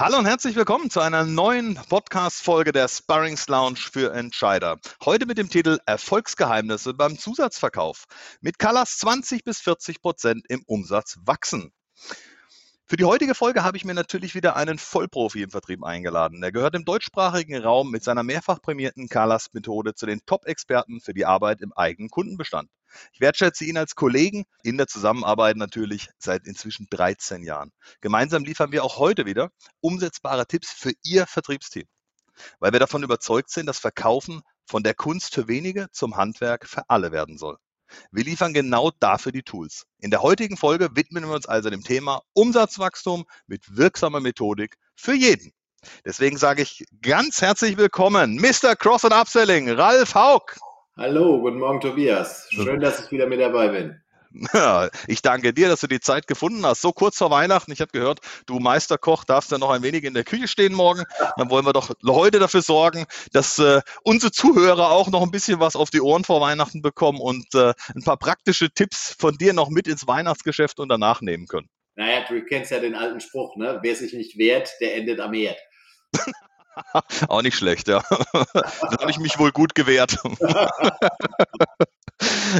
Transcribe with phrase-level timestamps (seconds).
[0.00, 4.78] Hallo und herzlich willkommen zu einer neuen Podcast-Folge der Sparrings Lounge für Entscheider.
[5.04, 8.04] Heute mit dem Titel Erfolgsgeheimnisse beim Zusatzverkauf.
[8.40, 11.72] Mit Colors 20 bis 40 Prozent im Umsatz wachsen.
[12.90, 16.42] Für die heutige Folge habe ich mir natürlich wieder einen Vollprofi im Vertrieb eingeladen.
[16.42, 21.26] Er gehört im deutschsprachigen Raum mit seiner mehrfach prämierten Carlas-Methode zu den Top-Experten für die
[21.26, 22.70] Arbeit im eigenen Kundenbestand.
[23.12, 27.72] Ich wertschätze ihn als Kollegen in der Zusammenarbeit natürlich seit inzwischen 13 Jahren.
[28.00, 31.84] Gemeinsam liefern wir auch heute wieder umsetzbare Tipps für Ihr Vertriebsteam,
[32.58, 36.88] weil wir davon überzeugt sind, dass Verkaufen von der Kunst für wenige zum Handwerk für
[36.88, 37.58] alle werden soll.
[38.12, 39.86] Wir liefern genau dafür die Tools.
[39.98, 45.14] In der heutigen Folge widmen wir uns also dem Thema Umsatzwachstum mit wirksamer Methodik für
[45.14, 45.52] jeden.
[46.04, 48.74] Deswegen sage ich ganz herzlich willkommen, Mr.
[48.76, 50.56] Cross and Upselling, Ralf Haug.
[50.96, 52.48] Hallo, guten Morgen, Tobias.
[52.50, 54.02] Schön, dass ich wieder mit dabei bin.
[55.06, 56.80] Ich danke dir, dass du die Zeit gefunden hast.
[56.80, 57.72] So kurz vor Weihnachten.
[57.72, 61.04] Ich habe gehört, du Meisterkoch darfst ja noch ein wenig in der Küche stehen morgen.
[61.36, 65.60] Dann wollen wir doch heute dafür sorgen, dass äh, unsere Zuhörer auch noch ein bisschen
[65.60, 69.52] was auf die Ohren vor Weihnachten bekommen und äh, ein paar praktische Tipps von dir
[69.52, 71.68] noch mit ins Weihnachtsgeschäft und danach nehmen können.
[71.96, 73.80] Naja, du kennst ja den alten Spruch, ne?
[73.82, 75.58] Wer sich nicht wehrt, der endet am Herd.
[77.28, 78.02] Auch nicht schlecht, ja.
[78.32, 80.18] da habe ich mich wohl gut gewehrt.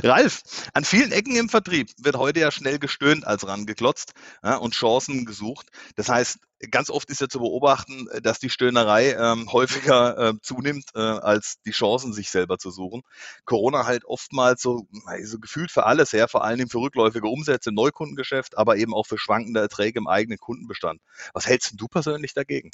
[0.04, 4.74] Ralf, an vielen Ecken im Vertrieb wird heute ja schnell gestöhnt als rangeklotzt ja, und
[4.74, 5.68] Chancen gesucht.
[5.96, 6.38] Das heißt,
[6.70, 11.56] ganz oft ist ja zu beobachten, dass die Stöhnerei ähm, häufiger äh, zunimmt, äh, als
[11.66, 13.02] die Chancen sich selber zu suchen.
[13.44, 14.86] Corona halt oftmals so,
[15.24, 19.06] so gefühlt für alles her, vor allem für rückläufige Umsätze im Neukundengeschäft, aber eben auch
[19.06, 21.00] für schwankende Erträge im eigenen Kundenbestand.
[21.32, 22.70] Was hältst du persönlich dagegen?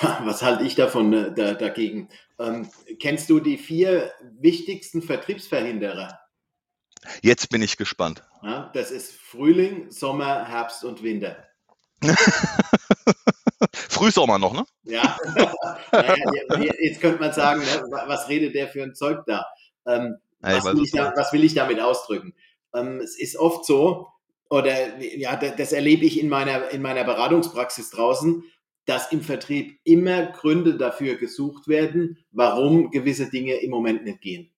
[0.00, 2.08] Was halte ich davon äh, da, dagegen?
[2.38, 6.18] Ähm, kennst du die vier wichtigsten Vertriebsverhinderer?
[7.22, 8.24] Jetzt bin ich gespannt.
[8.42, 11.36] Ja, das ist Frühling, Sommer, Herbst und Winter.
[13.72, 14.64] Frühsommer noch, ne?
[14.84, 15.18] Ja.
[15.92, 19.46] naja, jetzt könnte man sagen, ne, was redet der für ein Zeug da?
[19.86, 22.34] Ähm, was, will da was, will ich damit ausdrücken?
[22.74, 24.08] Ähm, es ist oft so,
[24.48, 28.42] oder ja, das erlebe ich in meiner, in meiner Beratungspraxis draußen,
[28.90, 34.50] dass im Vertrieb immer Gründe dafür gesucht werden, warum gewisse Dinge im Moment nicht gehen.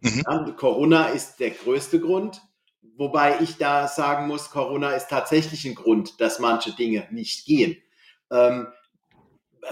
[0.00, 0.24] Mhm.
[0.26, 2.42] Ja, Corona ist der größte Grund,
[2.96, 7.76] wobei ich da sagen muss, Corona ist tatsächlich ein Grund, dass manche Dinge nicht gehen.
[8.32, 8.66] Ähm,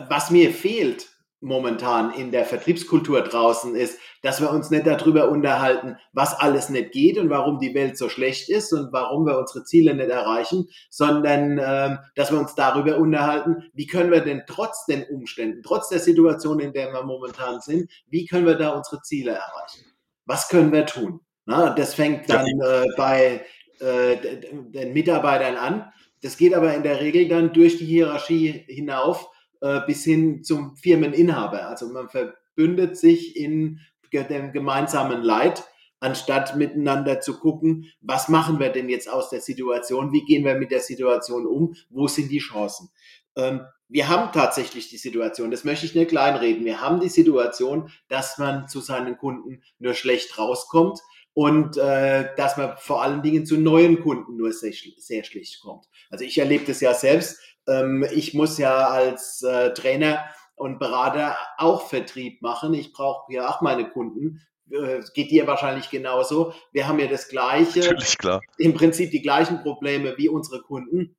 [0.08, 1.08] was mir fehlt,
[1.40, 6.92] momentan in der Vertriebskultur draußen ist, dass wir uns nicht darüber unterhalten, was alles nicht
[6.92, 10.68] geht und warum die Welt so schlecht ist und warum wir unsere Ziele nicht erreichen,
[10.90, 15.88] sondern ähm, dass wir uns darüber unterhalten, wie können wir denn trotz den Umständen, trotz
[15.88, 19.84] der Situation, in der wir momentan sind, wie können wir da unsere Ziele erreichen?
[20.24, 21.20] Was können wir tun?
[21.44, 23.44] Na, das fängt dann äh, bei
[23.78, 24.16] äh,
[24.50, 25.92] den Mitarbeitern an.
[26.22, 29.28] Das geht aber in der Regel dann durch die Hierarchie hinauf
[29.66, 31.68] äh, bis hin zum Firmeninhaber.
[31.68, 33.80] Also man verbündet sich in
[34.12, 35.64] dem gemeinsamen Leid,
[36.00, 40.54] anstatt miteinander zu gucken, was machen wir denn jetzt aus der Situation, wie gehen wir
[40.54, 42.90] mit der Situation um, wo sind die Chancen.
[43.36, 47.90] Ähm, wir haben tatsächlich die Situation, das möchte ich nicht kleinreden, wir haben die Situation,
[48.08, 51.00] dass man zu seinen Kunden nur schlecht rauskommt
[51.34, 55.86] und äh, dass man vor allen Dingen zu neuen Kunden nur sehr, sehr schlecht kommt.
[56.10, 57.38] Also ich erlebe das ja selbst,
[57.68, 62.74] ähm, ich muss ja als äh, Trainer und Berater auch Vertrieb machen.
[62.74, 64.42] Ich brauche ja auch meine Kunden.
[64.70, 66.52] Äh, geht dir wahrscheinlich genauso.
[66.72, 68.40] Wir haben ja das gleiche, Natürlich, klar.
[68.58, 71.16] im Prinzip die gleichen Probleme wie unsere Kunden.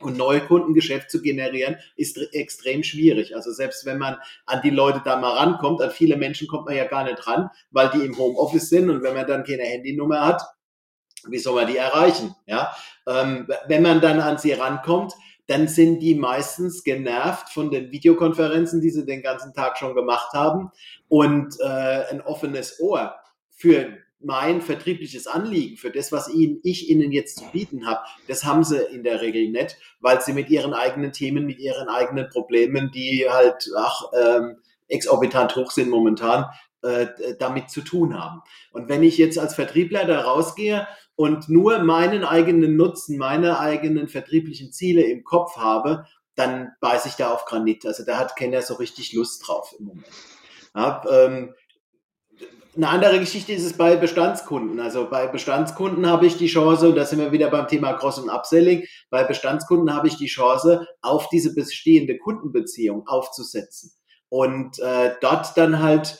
[0.00, 3.34] Und neue Kundengeschäft zu generieren, ist extrem schwierig.
[3.36, 6.76] Also selbst wenn man an die Leute da mal rankommt, an viele Menschen kommt man
[6.76, 10.26] ja gar nicht ran, weil die im Homeoffice sind und wenn man dann keine Handynummer
[10.26, 10.42] hat,
[11.28, 12.34] wie soll man die erreichen?
[12.46, 12.74] Ja,
[13.06, 15.14] ähm, wenn man dann an sie rankommt,
[15.46, 20.32] dann sind die meistens genervt von den Videokonferenzen, die sie den ganzen Tag schon gemacht
[20.32, 20.70] haben.
[21.08, 23.14] Und äh, ein offenes Ohr
[23.50, 28.44] für mein vertriebliches Anliegen, für das, was ihnen, ich ihnen jetzt zu bieten habe, das
[28.44, 32.28] haben sie in der Regel nicht, weil sie mit ihren eigenen Themen, mit ihren eigenen
[32.30, 34.56] Problemen, die halt ach, ähm,
[34.88, 36.46] exorbitant hoch sind momentan,
[37.38, 38.42] damit zu tun haben.
[38.72, 40.86] Und wenn ich jetzt als Vertriebler da rausgehe
[41.16, 47.14] und nur meinen eigenen Nutzen, meine eigenen vertrieblichen Ziele im Kopf habe, dann beiße ich
[47.14, 47.86] da auf Granit.
[47.86, 50.06] Also da hat keiner so richtig Lust drauf im Moment.
[50.74, 51.54] Ja, ähm,
[52.76, 54.80] eine andere Geschichte ist es bei Bestandskunden.
[54.80, 58.18] Also bei Bestandskunden habe ich die Chance, und da sind wir wieder beim Thema Cross-
[58.18, 63.92] und Upselling, bei Bestandskunden habe ich die Chance, auf diese bestehende Kundenbeziehung aufzusetzen
[64.28, 66.18] und äh, dort dann halt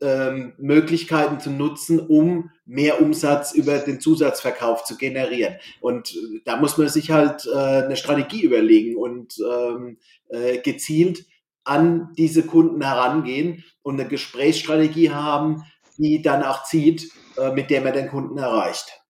[0.00, 5.56] ähm, Möglichkeiten zu nutzen, um mehr Umsatz über den Zusatzverkauf zu generieren.
[5.80, 9.98] Und äh, da muss man sich halt äh, eine Strategie überlegen und ähm,
[10.28, 11.24] äh, gezielt
[11.64, 15.64] an diese Kunden herangehen und eine Gesprächsstrategie haben,
[15.98, 19.00] die dann auch zieht, äh, mit der man den Kunden erreicht.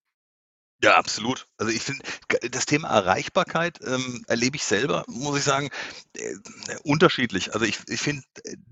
[0.83, 1.49] Ja, absolut.
[1.59, 2.03] Also ich finde,
[2.51, 5.71] das Thema Erreichbarkeit ähm, erlebe ich selber, muss ich sagen,
[6.17, 6.35] äh,
[6.83, 7.55] unterschiedlich.
[7.55, 8.23] Also ich, ich finde,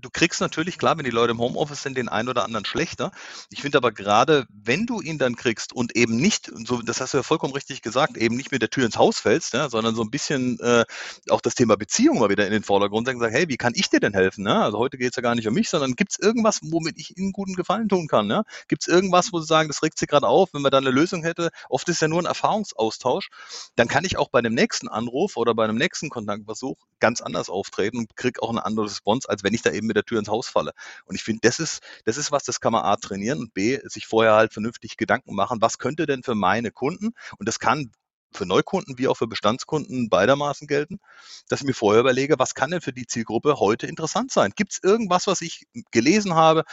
[0.01, 3.11] du kriegst natürlich, klar, wenn die Leute im Homeoffice sind, den einen oder anderen schlechter.
[3.49, 7.13] Ich finde aber gerade, wenn du ihn dann kriegst und eben nicht, so, das hast
[7.13, 9.95] du ja vollkommen richtig gesagt, eben nicht mit der Tür ins Haus fällst, ja, sondern
[9.95, 10.85] so ein bisschen äh,
[11.29, 13.99] auch das Thema Beziehung mal wieder in den Vordergrund sagen, hey, wie kann ich dir
[13.99, 14.43] denn helfen?
[14.43, 14.63] Ne?
[14.63, 17.17] Also heute geht es ja gar nicht um mich, sondern gibt es irgendwas, womit ich
[17.17, 18.27] ihnen guten Gefallen tun kann?
[18.27, 18.43] Ne?
[18.67, 20.91] Gibt es irgendwas, wo sie sagen, das regt sie gerade auf, wenn man da eine
[20.91, 21.49] Lösung hätte?
[21.69, 22.25] Oft ist ja nur ein
[22.75, 23.29] Erfahrungsaustausch.
[23.75, 27.49] Dann kann ich auch bei einem nächsten Anruf oder bei einem nächsten Kontaktversuch ganz anders
[27.49, 30.19] auftreten und kriege auch eine andere Response, als wenn ich da eben mit der Tür
[30.19, 30.71] ins Haus falle.
[31.05, 33.79] Und ich finde, das ist, das ist was, das kann man A trainieren und B,
[33.85, 37.91] sich vorher halt vernünftig Gedanken machen, was könnte denn für meine Kunden, und das kann
[38.33, 40.99] für Neukunden wie auch für Bestandskunden beidermaßen gelten,
[41.47, 44.51] dass ich mir vorher überlege, was kann denn für die Zielgruppe heute interessant sein?
[44.57, 46.65] Gibt es irgendwas, was ich gelesen habe,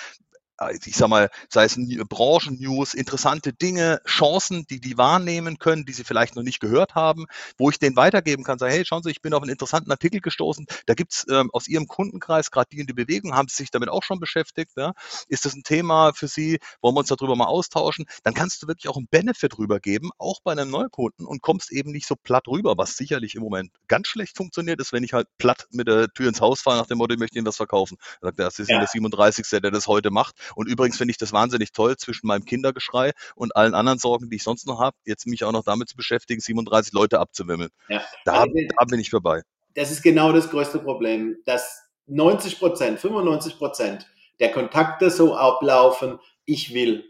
[0.70, 6.05] ich sag mal, sei es Branchen-News, interessante Dinge, Chancen, die die wahrnehmen können, die sie
[6.05, 7.26] vielleicht noch nicht gehört haben,
[7.59, 10.20] wo ich denen weitergeben kann, sagen, hey, schauen Sie, ich bin auf einen interessanten Artikel
[10.20, 13.70] gestoßen, da gibt's ähm, aus Ihrem Kundenkreis gerade die in die Bewegung, haben Sie sich
[13.70, 14.93] damit auch schon beschäftigt, ja?
[15.29, 18.69] ist das ein Thema für Sie, wollen wir uns darüber mal austauschen, dann kannst du
[18.69, 22.49] wirklich auch einen Benefit rübergeben, auch bei einem Neukunden und kommst eben nicht so platt
[22.49, 26.09] rüber, was sicherlich im Moment ganz schlecht funktioniert, ist, wenn ich halt platt mit der
[26.09, 27.97] Tür ins Haus fahre nach dem Motto, ich möchte Ihnen was verkaufen.
[28.20, 28.79] Da sagt er, das ist ja.
[28.79, 29.47] der 37.
[29.61, 33.56] der das heute macht und übrigens finde ich das wahnsinnig toll, zwischen meinem Kindergeschrei und
[33.56, 36.40] allen anderen Sorgen, die ich sonst noch habe, jetzt mich auch noch damit zu beschäftigen,
[36.40, 37.70] 37 Leute abzuwimmeln.
[37.88, 38.02] Ja.
[38.25, 39.43] Da, also, da bin ich vorbei.
[39.75, 44.06] Das ist genau das größte Problem, dass 90 Prozent, 95 Prozent
[44.40, 47.04] der Kontakte so ablaufen, ich will.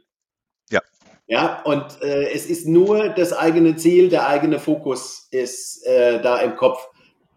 [0.71, 0.81] Ja.
[1.27, 6.39] Ja, und äh, es ist nur das eigene Ziel, der eigene Fokus ist äh, da
[6.41, 6.89] im Kopf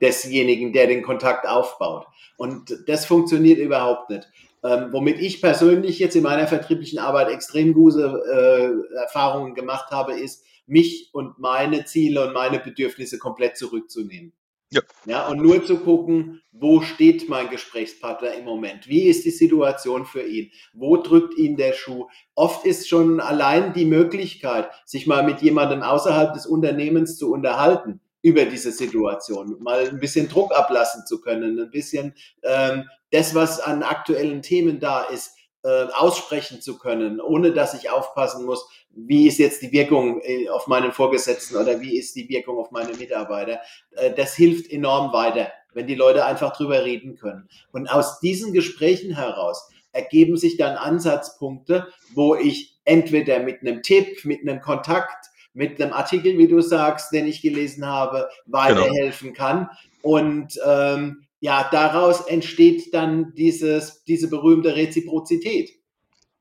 [0.01, 2.05] desjenigen, der den Kontakt aufbaut.
[2.37, 4.27] Und das funktioniert überhaupt nicht.
[4.65, 10.13] Ähm, womit ich persönlich jetzt in meiner vertrieblichen Arbeit extrem gute äh, Erfahrungen gemacht habe,
[10.13, 14.33] ist, mich und meine Ziele und meine Bedürfnisse komplett zurückzunehmen.
[14.71, 14.81] Ja.
[15.05, 15.27] ja.
[15.27, 18.87] Und nur zu gucken, wo steht mein Gesprächspartner im Moment?
[18.87, 20.49] Wie ist die Situation für ihn?
[20.73, 22.07] Wo drückt ihn der Schuh?
[22.33, 28.01] Oft ist schon allein die Möglichkeit, sich mal mit jemandem außerhalb des Unternehmens zu unterhalten,
[28.25, 33.59] über diese Situation, mal ein bisschen Druck ablassen zu können, ein bisschen ähm, das, was
[33.59, 39.27] an aktuellen Themen da ist, äh, aussprechen zu können, ohne dass ich aufpassen muss, wie
[39.27, 42.95] ist jetzt die Wirkung äh, auf meinen Vorgesetzten oder wie ist die Wirkung auf meine
[42.95, 43.59] Mitarbeiter.
[43.91, 47.47] Äh, das hilft enorm weiter, wenn die Leute einfach drüber reden können.
[47.71, 54.25] Und aus diesen Gesprächen heraus ergeben sich dann Ansatzpunkte, wo ich entweder mit einem Tipp,
[54.25, 59.37] mit einem Kontakt, mit einem Artikel, wie du sagst, den ich gelesen habe, weiterhelfen genau.
[59.37, 59.69] kann.
[60.01, 65.71] Und ähm, ja, daraus entsteht dann dieses, diese berühmte Reziprozität.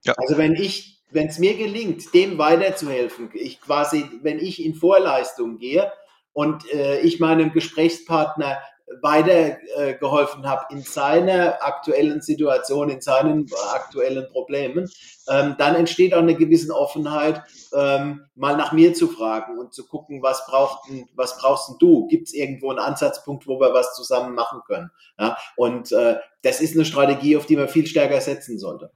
[0.05, 0.14] Ja.
[0.16, 5.59] Also wenn ich, wenn es mir gelingt, dem weiterzuhelfen, ich quasi, wenn ich in Vorleistung
[5.59, 5.90] gehe
[6.33, 8.59] und äh, ich meinem Gesprächspartner
[9.00, 14.91] weitergeholfen äh, habe in seiner aktuellen Situation, in seinen aktuellen Problemen,
[15.31, 17.43] ähm, dann entsteht auch eine gewisse Offenheit,
[17.75, 22.07] ähm, mal nach mir zu fragen und zu gucken, was, braucht, was brauchst denn du?
[22.09, 24.91] Gibt es irgendwo einen Ansatzpunkt, wo wir was zusammen machen können?
[25.19, 25.37] Ja?
[25.57, 28.91] Und äh, das ist eine Strategie, auf die man viel stärker setzen sollte.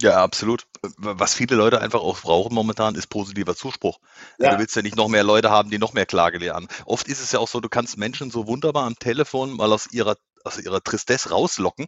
[0.00, 0.66] Ja, absolut.
[0.96, 3.98] Was viele Leute einfach auch brauchen momentan, ist positiver Zuspruch.
[4.38, 4.52] Ja.
[4.52, 6.68] Du willst ja nicht noch mehr Leute haben, die noch mehr Klage lernen.
[6.86, 9.88] Oft ist es ja auch so, du kannst Menschen so wunderbar am Telefon mal aus
[9.92, 11.86] ihrer aus ihrer Tristesse rauslocken,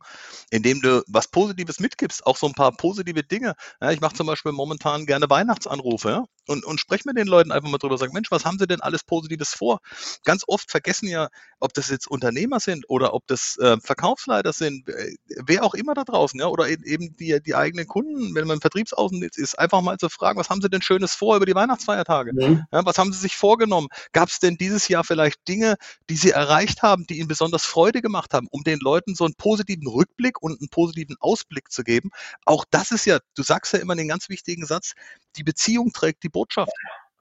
[0.50, 3.54] indem du was Positives mitgibst, auch so ein paar positive Dinge.
[3.81, 7.52] Ja, ich mache zum Beispiel momentan gerne Weihnachtsanrufe ja, und, und spreche mit den Leuten
[7.52, 9.80] einfach mal drüber, sage, Mensch, was haben sie denn alles Positives vor?
[10.25, 11.28] Ganz oft vergessen ja,
[11.61, 15.14] ob das jetzt Unternehmer sind oder ob das äh, Verkaufsleiter sind, äh,
[15.46, 19.38] wer auch immer da draußen, ja, oder eben die, die eigenen Kunden, wenn man Vertriebsaußendienst
[19.38, 22.32] ist, einfach mal zu fragen, was haben sie denn Schönes vor über die Weihnachtsfeiertage?
[22.32, 22.64] Mhm.
[22.72, 23.88] Ja, was haben sie sich vorgenommen?
[24.12, 25.76] Gab es denn dieses Jahr vielleicht Dinge,
[26.11, 29.34] die sie erreicht haben, die ihnen besonders Freude gemacht haben, um den Leuten so einen
[29.34, 32.11] positiven Rückblick und einen positiven Ausblick zu geben.
[32.44, 34.92] Auch das ist ja, du sagst ja immer den ganz wichtigen Satz,
[35.36, 36.72] die Beziehung trägt die Botschaft.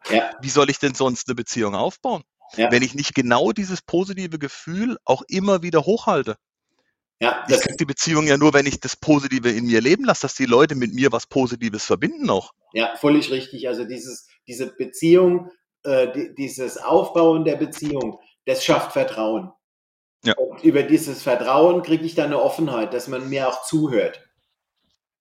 [0.09, 0.31] Ja.
[0.41, 2.23] Wie soll ich denn sonst eine Beziehung aufbauen?
[2.55, 2.71] Ja.
[2.71, 6.37] Wenn ich nicht genau dieses positive Gefühl auch immer wieder hochhalte.
[7.21, 10.23] Ja, ich kriege die Beziehung ja nur, wenn ich das Positive in mir leben lasse,
[10.23, 12.51] dass die Leute mit mir was Positives verbinden auch.
[12.73, 13.67] Ja, völlig richtig.
[13.67, 15.51] Also dieses, diese Beziehung,
[15.83, 19.51] äh, die, dieses Aufbauen der Beziehung, das schafft Vertrauen.
[20.23, 20.33] Ja.
[20.35, 24.27] Und über dieses Vertrauen kriege ich dann eine Offenheit, dass man mir auch zuhört.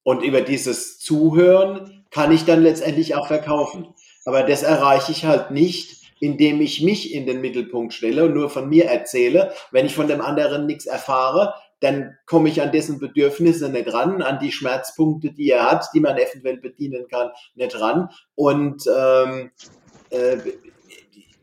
[0.02, 3.94] Und über dieses Zuhören kann ich dann letztendlich auch verkaufen.
[4.24, 8.50] Aber das erreiche ich halt nicht, indem ich mich in den Mittelpunkt stelle und nur
[8.50, 9.52] von mir erzähle.
[9.70, 14.20] Wenn ich von dem anderen nichts erfahre, dann komme ich an dessen Bedürfnisse nicht ran,
[14.20, 18.10] an die Schmerzpunkte, die er hat, die man eventuell bedienen kann, nicht ran.
[18.34, 19.50] Und ähm,
[20.10, 20.36] äh,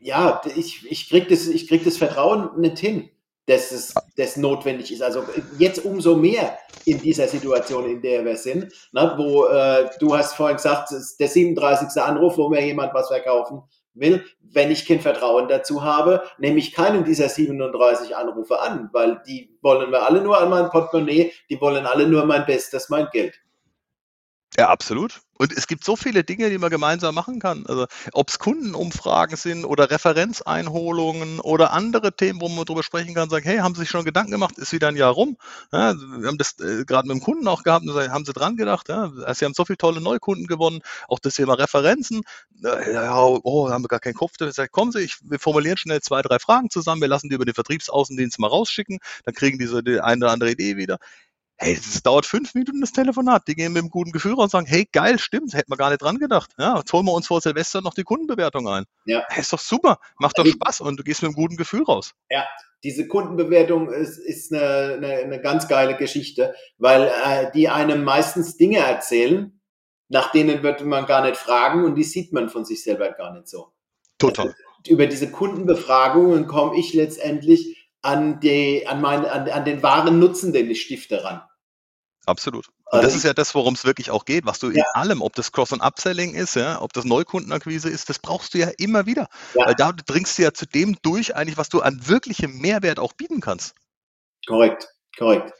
[0.00, 3.10] ja, ich, ich kriege das, krieg das Vertrauen nicht hin
[3.48, 5.02] dass es das notwendig ist.
[5.02, 5.24] Also
[5.58, 10.34] jetzt umso mehr in dieser Situation, in der wir sind, ne, wo äh, du hast
[10.34, 12.00] vorhin gesagt, der 37.
[12.00, 13.62] Anruf, wo mir jemand was verkaufen
[13.94, 14.24] will.
[14.40, 19.56] Wenn ich kein Vertrauen dazu habe, nehme ich keinen dieser 37 Anrufe an, weil die
[19.62, 23.34] wollen wir alle nur an mein Portemonnaie, die wollen alle nur mein Bestes, mein Geld.
[24.58, 25.20] Ja, absolut.
[25.34, 27.64] Und es gibt so viele Dinge, die man gemeinsam machen kann.
[27.68, 33.30] Also ob es Kundenumfragen sind oder Referenzeinholungen oder andere Themen, wo man darüber sprechen kann,
[33.30, 35.36] sagen, hey, haben Sie sich schon Gedanken gemacht, ist wieder ein Jahr rum.
[35.72, 38.56] Ja, wir haben das äh, gerade mit dem Kunden auch gehabt, sagen, haben Sie dran
[38.56, 42.22] gedacht, ja, Sie haben so viele tolle Neukunden gewonnen, auch das Thema Referenzen.
[42.60, 44.32] Ja, oh, haben wir gar keinen Kopf.
[44.38, 47.36] Da sage, kommen Sie, ich, wir formulieren schnell zwei, drei Fragen zusammen, wir lassen die
[47.36, 50.98] über den Vertriebsaußendienst mal rausschicken, dann kriegen die so die eine oder andere Idee wieder
[51.58, 53.48] hey, es dauert fünf Minuten das Telefonat.
[53.48, 55.90] Die gehen mit einem guten Gefühl raus und sagen, hey, geil, stimmt, hätten wir gar
[55.90, 56.52] nicht dran gedacht.
[56.58, 58.84] Ja, jetzt holen wir uns vor Silvester noch die Kundenbewertung ein.
[59.04, 59.24] Ja.
[59.28, 62.14] Hey, ist doch super, macht doch Spaß und du gehst mit einem guten Gefühl raus.
[62.30, 62.44] Ja,
[62.84, 68.56] diese Kundenbewertung ist, ist eine, eine, eine ganz geile Geschichte, weil äh, die einem meistens
[68.56, 69.60] Dinge erzählen,
[70.08, 73.34] nach denen wird man gar nicht fragen und die sieht man von sich selber gar
[73.34, 73.72] nicht so.
[74.18, 74.46] Total.
[74.46, 80.18] Also, über diese Kundenbefragungen komme ich letztendlich an, die, an, mein, an, an den wahren
[80.18, 81.42] Nutzen, den ich stifte, ran.
[82.26, 82.68] Absolut.
[82.90, 84.76] Und das ist ja das, worum es wirklich auch geht, was du ja.
[84.76, 88.54] in allem, ob das Cross- und Upselling ist, ja, ob das Neukundenakquise ist, das brauchst
[88.54, 89.28] du ja immer wieder.
[89.54, 89.66] Ja.
[89.66, 93.14] Weil da dringst du ja zu dem durch, eigentlich, was du an wirklichem Mehrwert auch
[93.14, 93.74] bieten kannst.
[94.46, 95.52] Korrekt, korrekt.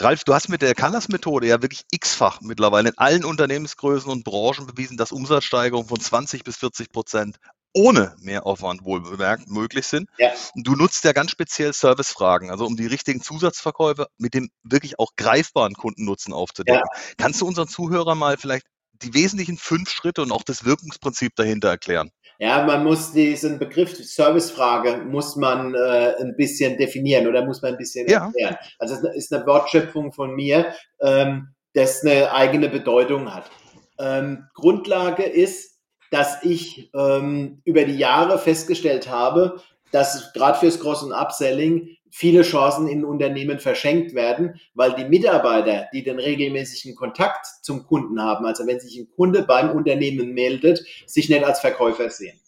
[0.00, 4.66] Ralf, du hast mit der Callas-Methode ja wirklich x-fach mittlerweile in allen Unternehmensgrößen und Branchen
[4.66, 7.38] bewiesen, dass Umsatzsteigerungen von 20 bis 40 Prozent
[7.76, 10.08] ohne Mehraufwand wohl bemerkt möglich sind.
[10.16, 10.30] Ja.
[10.54, 15.10] Du nutzt ja ganz speziell Servicefragen, also um die richtigen Zusatzverkäufe mit dem wirklich auch
[15.16, 16.80] greifbaren Kundennutzen aufzudecken.
[16.82, 17.00] Ja.
[17.18, 18.66] Kannst du unseren Zuhörern mal vielleicht
[19.02, 22.10] die wesentlichen fünf Schritte und auch das Wirkungsprinzip dahinter erklären?
[22.38, 27.72] Ja, man muss diesen Begriff Servicefrage muss man äh, ein bisschen definieren oder muss man
[27.72, 28.26] ein bisschen ja.
[28.26, 28.56] erklären.
[28.78, 33.50] Also es ist eine Wortschöpfung von mir, ähm, das eine eigene Bedeutung hat.
[33.98, 35.65] Ähm, Grundlage ist,
[36.10, 39.60] dass ich ähm, über die Jahre festgestellt habe,
[39.92, 45.88] dass gerade fürs Cross- und Upselling viele Chancen in Unternehmen verschenkt werden, weil die Mitarbeiter,
[45.92, 50.82] die den regelmäßigen Kontakt zum Kunden haben, also wenn sich ein Kunde beim Unternehmen meldet,
[51.06, 52.40] sich nicht als Verkäufer sehen.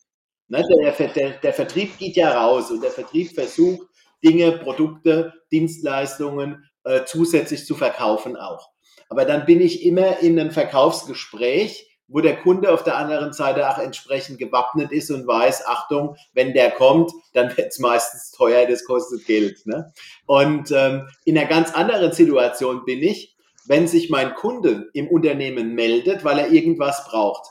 [0.48, 3.86] Ne, der, der, der Vertrieb geht ja raus und der Vertrieb versucht,
[4.24, 8.70] Dinge, Produkte, Dienstleistungen äh, zusätzlich zu verkaufen auch.
[9.10, 13.68] Aber dann bin ich immer in einem Verkaufsgespräch wo der Kunde auf der anderen Seite
[13.68, 18.66] auch entsprechend gewappnet ist und weiß, Achtung, wenn der kommt, dann wird es meistens teuer,
[18.66, 19.66] das kostet Geld.
[19.66, 19.92] Ne?
[20.26, 23.36] Und ähm, in einer ganz anderen Situation bin ich,
[23.66, 27.50] wenn sich mein Kunde im Unternehmen meldet, weil er irgendwas braucht.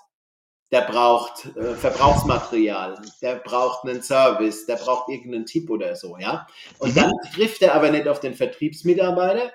[0.72, 6.46] Der braucht äh, Verbrauchsmaterial, der braucht einen Service, der braucht irgendeinen Tipp oder so, ja.
[6.80, 7.00] Und mhm.
[7.00, 9.54] dann trifft er aber nicht auf den Vertriebsmitarbeiter,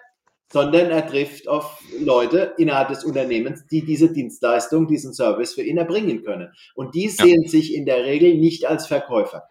[0.53, 5.79] sondern er trifft auf Leute innerhalb des Unternehmens, die diese Dienstleistung, diesen Service für ihn
[5.79, 6.53] erbringen können.
[6.75, 7.51] Und die sehen ja.
[7.51, 9.49] sich in der Regel nicht als Verkäufer.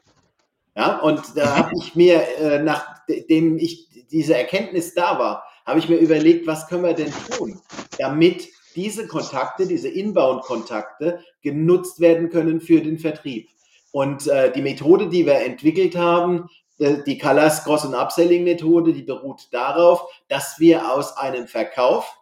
[0.76, 5.90] Ja, und da habe ich mir, äh, nachdem ich diese Erkenntnis da war, habe ich
[5.90, 7.60] mir überlegt, was können wir denn tun,
[7.98, 13.50] damit diese Kontakte, diese Inbound-Kontakte genutzt werden können für den Vertrieb.
[13.92, 16.48] Und äh, die Methode, die wir entwickelt haben,
[16.80, 22.18] die Callas Cross- und Upselling-Methode, die beruht darauf, dass wir aus einem Verkauf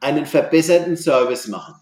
[0.00, 1.74] einen verbesserten Service machen.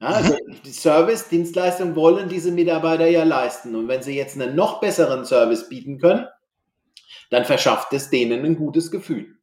[0.00, 0.56] Ja, also mhm.
[0.64, 3.74] die Service, Dienstleistung wollen diese Mitarbeiter ja leisten.
[3.74, 6.26] Und wenn sie jetzt einen noch besseren Service bieten können,
[7.30, 9.38] dann verschafft es denen ein gutes Gefühl.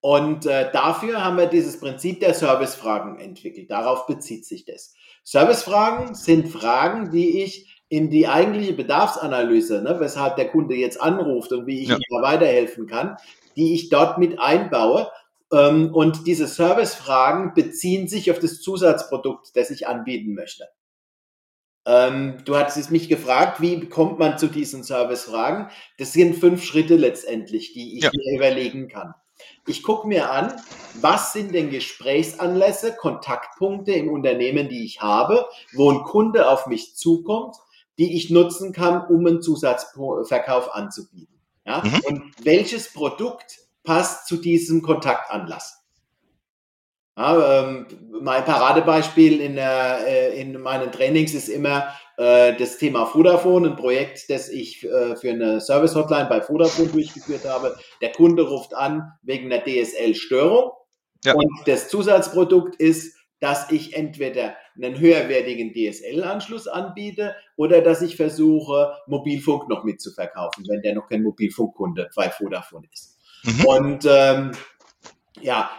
[0.00, 3.70] Und äh, dafür haben wir dieses Prinzip der Servicefragen entwickelt.
[3.70, 4.94] Darauf bezieht sich das.
[5.22, 11.52] Servicefragen sind Fragen, die ich in die eigentliche Bedarfsanalyse, ne, weshalb der Kunde jetzt anruft
[11.52, 11.96] und wie ich ja.
[11.96, 13.18] ihm weiterhelfen kann,
[13.54, 15.10] die ich dort mit einbaue.
[15.52, 20.68] Ähm, und diese Servicefragen beziehen sich auf das Zusatzprodukt, das ich anbieten möchte.
[21.84, 25.68] Ähm, du hattest mich gefragt, wie kommt man zu diesen Service-Fragen?
[25.98, 28.10] Das sind fünf Schritte letztendlich, die ich ja.
[28.14, 29.12] mir überlegen kann.
[29.66, 30.54] Ich gucke mir an,
[30.94, 36.96] was sind denn Gesprächsanlässe, Kontaktpunkte im Unternehmen, die ich habe, wo ein Kunde auf mich
[36.96, 37.54] zukommt,
[38.02, 41.38] die ich nutzen kann, um einen Zusatzverkauf anzubieten.
[41.64, 41.82] Ja?
[41.84, 42.00] Mhm.
[42.08, 45.78] Und welches Produkt passt zu diesem Kontaktanlass?
[47.16, 47.86] Ja, ähm,
[48.20, 53.76] mein Paradebeispiel in, der, äh, in meinen Trainings ist immer äh, das Thema Vodafone, ein
[53.76, 57.76] Projekt, das ich äh, für eine Service-Hotline bei Vodafone durchgeführt habe.
[58.00, 60.72] Der Kunde ruft an wegen einer DSL-Störung
[61.24, 61.34] ja.
[61.34, 68.92] und das Zusatzprodukt ist, dass ich entweder einen höherwertigen DSL-Anschluss anbiete oder dass ich versuche,
[69.06, 73.18] Mobilfunk noch mitzuverkaufen, wenn der noch kein Mobilfunkkunde bei Vodafone ist.
[73.44, 73.64] Mhm.
[73.66, 74.52] Und ähm,
[75.40, 75.70] ja,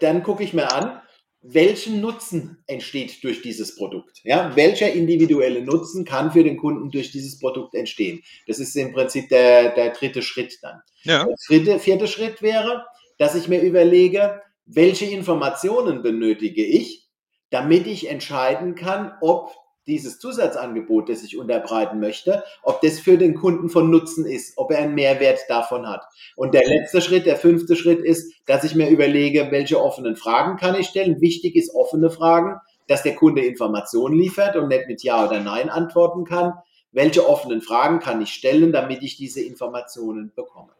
[0.00, 1.00] dann gucke ich mir an,
[1.40, 4.20] welchen Nutzen entsteht durch dieses Produkt?
[4.24, 8.22] Ja, welcher individuelle Nutzen kann für den Kunden durch dieses Produkt entstehen?
[8.46, 10.80] Das ist im Prinzip der, der dritte Schritt dann.
[11.02, 11.24] Ja.
[11.24, 12.84] Der dritte, vierte Schritt wäre,
[13.18, 17.07] dass ich mir überlege, welche Informationen benötige ich,
[17.50, 19.54] damit ich entscheiden kann, ob
[19.88, 24.70] dieses Zusatzangebot, das ich unterbreiten möchte, ob das für den Kunden von Nutzen ist, ob
[24.70, 26.04] er einen Mehrwert davon hat.
[26.36, 30.58] Und der letzte Schritt, der fünfte Schritt ist, dass ich mir überlege, welche offenen Fragen
[30.58, 31.20] kann ich stellen.
[31.22, 35.70] Wichtig ist offene Fragen, dass der Kunde Informationen liefert und nicht mit Ja oder Nein
[35.70, 36.52] antworten kann.
[36.92, 40.72] Welche offenen Fragen kann ich stellen, damit ich diese Informationen bekomme?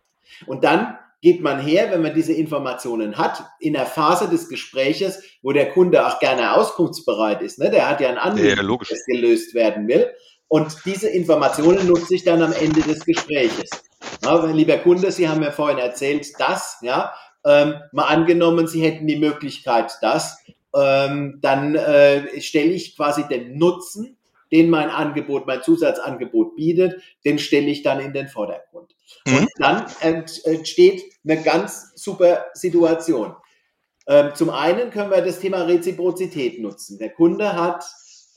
[0.46, 5.22] Und dann geht man her, wenn man diese Informationen hat, in der Phase des Gespräches,
[5.42, 7.58] wo der Kunde auch gerne auskunftsbereit ist.
[7.58, 7.70] Ne?
[7.70, 10.08] Der hat ja ein Anliegen, ja, das gelöst werden will.
[10.46, 13.70] Und diese Informationen nutze ich dann am Ende des Gespräches.
[14.25, 17.12] Ja, lieber Kunde, Sie haben mir vorhin erzählt, dass, ja,
[17.44, 20.38] ähm, mal angenommen, Sie hätten die Möglichkeit, das,
[20.75, 24.17] ähm, dann äh, stelle ich quasi den Nutzen,
[24.52, 28.94] den mein Angebot, mein Zusatzangebot bietet, den stelle ich dann in den Vordergrund.
[29.26, 29.38] Mhm.
[29.38, 29.86] Und dann
[30.44, 33.34] entsteht eine ganz super Situation.
[34.06, 36.98] Ähm, zum einen können wir das Thema Reziprozität nutzen.
[36.98, 37.84] Der Kunde hat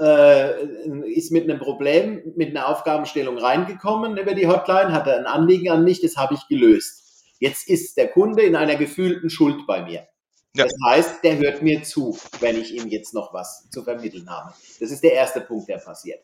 [0.02, 0.66] äh,
[1.14, 5.84] ist mit einem Problem, mit einer Aufgabenstellung reingekommen über die Hotline, hatte ein Anliegen an
[5.84, 7.24] mich, das habe ich gelöst.
[7.40, 10.08] Jetzt ist der Kunde in einer gefühlten Schuld bei mir.
[10.56, 10.66] Ja.
[10.66, 14.54] Das heißt, der hört mir zu, wenn ich ihm jetzt noch was zu vermitteln habe.
[14.80, 16.22] Das ist der erste Punkt, der passiert.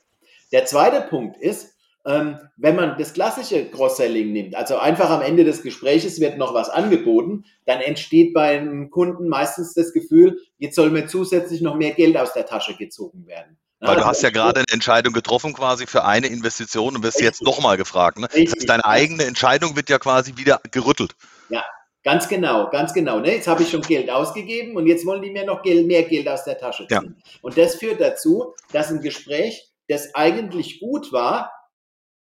[0.52, 1.74] Der zweite Punkt ist,
[2.06, 6.54] ähm, wenn man das klassische Cross-Selling nimmt, also einfach am Ende des Gespräches wird noch
[6.54, 11.92] was angeboten, dann entsteht beim Kunden meistens das Gefühl, jetzt soll mir zusätzlich noch mehr
[11.92, 13.58] Geld aus der Tasche gezogen werden.
[13.80, 17.44] Weil du hast ja gerade eine Entscheidung getroffen quasi für eine Investition und wirst jetzt
[17.44, 18.18] nochmal gefragt.
[18.18, 18.28] Ne?
[18.28, 21.13] Das heißt, deine eigene Entscheidung wird ja quasi wieder gerüttelt.
[21.50, 21.63] Ja,
[22.08, 23.20] Ganz genau, ganz genau.
[23.20, 23.34] Ne?
[23.34, 26.30] Jetzt habe ich schon Geld ausgegeben und jetzt wollen die mir noch Geld, mehr Geld
[26.30, 27.17] aus der Tasche ziehen.
[27.17, 27.32] Ja.
[27.41, 31.52] Und das führt dazu, dass ein Gespräch, das eigentlich gut war,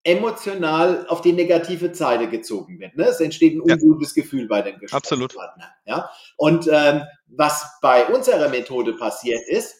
[0.04, 2.95] emotional auf die negative Seite gezogen wird.
[2.95, 3.04] Ne?
[3.04, 4.24] Es entsteht ein ungutes ja.
[4.24, 5.69] Gefühl bei den Gesprächspartnern.
[5.86, 6.10] Ja?
[6.36, 9.76] Und ähm, was bei unserer Methode passiert ist,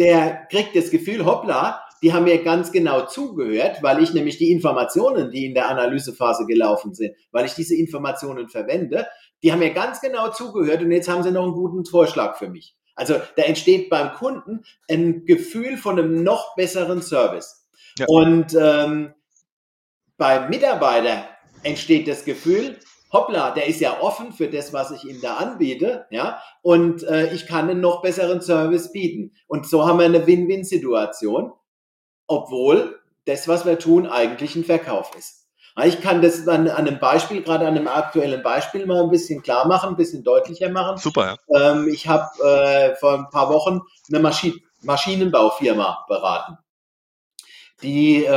[0.00, 4.50] der kriegt das Gefühl, hoppla, die haben mir ganz genau zugehört, weil ich nämlich die
[4.52, 9.06] Informationen, die in der Analysephase gelaufen sind, weil ich diese Informationen verwende,
[9.44, 12.48] die haben mir ganz genau zugehört und jetzt haben sie noch einen guten Vorschlag für
[12.48, 12.76] mich.
[12.96, 17.68] Also da entsteht beim Kunden ein Gefühl von einem noch besseren Service.
[17.98, 18.06] Ja.
[18.08, 19.14] Und ähm,
[20.16, 21.28] beim Mitarbeiter
[21.62, 22.78] entsteht das Gefühl,
[23.12, 27.32] hoppla, der ist ja offen für das, was ich ihm da anbiete, ja, und äh,
[27.32, 29.36] ich kann einen noch besseren Service bieten.
[29.46, 31.52] Und so haben wir eine Win-Win-Situation
[32.26, 35.43] obwohl das, was wir tun, eigentlich ein Verkauf ist.
[35.84, 39.42] Ich kann das an, an einem Beispiel, gerade an einem aktuellen Beispiel mal ein bisschen
[39.42, 40.98] klar machen, ein bisschen deutlicher machen.
[40.98, 41.36] Super.
[41.48, 41.72] Ja.
[41.72, 46.58] Ähm, ich habe äh, vor ein paar Wochen eine Maschi Maschinenbaufirma beraten.
[47.82, 48.30] Die äh,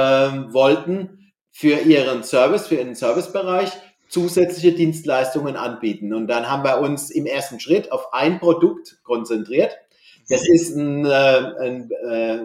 [0.53, 3.71] wollten für ihren Service, für ihren Servicebereich
[4.09, 6.13] zusätzliche Dienstleistungen anbieten.
[6.13, 9.77] Und dann haben wir uns im ersten Schritt auf ein Produkt konzentriert
[10.29, 12.39] das ist ein, äh, ein, äh,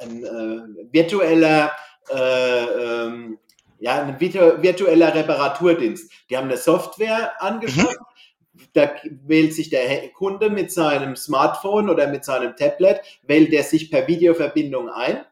[0.00, 1.72] ein äh, virtueller,
[2.10, 3.38] äh, ähm,
[3.78, 6.10] ja, ein virtueller Reparaturdienst.
[6.30, 7.98] Die haben eine Software angeschafft.
[7.98, 8.62] Mhm.
[8.72, 8.90] Da
[9.24, 14.08] wählt sich der Kunde mit seinem Smartphone oder mit seinem Tablet, wählt er sich per
[14.08, 15.24] Videoverbindung ein.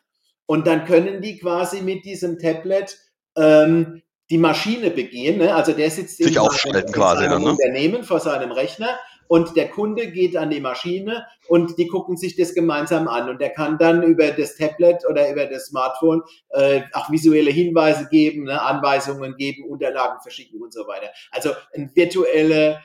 [0.46, 2.96] Und dann können die quasi mit diesem Tablet
[3.36, 5.38] ähm, die Maschine begehen.
[5.38, 5.54] Ne?
[5.54, 7.50] Also der sitzt sich in, seinem, in seinem ne?
[7.50, 8.98] Unternehmen vor seinem Rechner
[9.28, 13.40] und der Kunde geht an die Maschine und die gucken sich das gemeinsam an und
[13.40, 18.44] der kann dann über das Tablet oder über das Smartphone äh, auch visuelle Hinweise geben,
[18.44, 21.08] ne, Anweisungen geben, Unterlagen verschicken und so weiter.
[21.30, 22.80] Also ein virtuelle,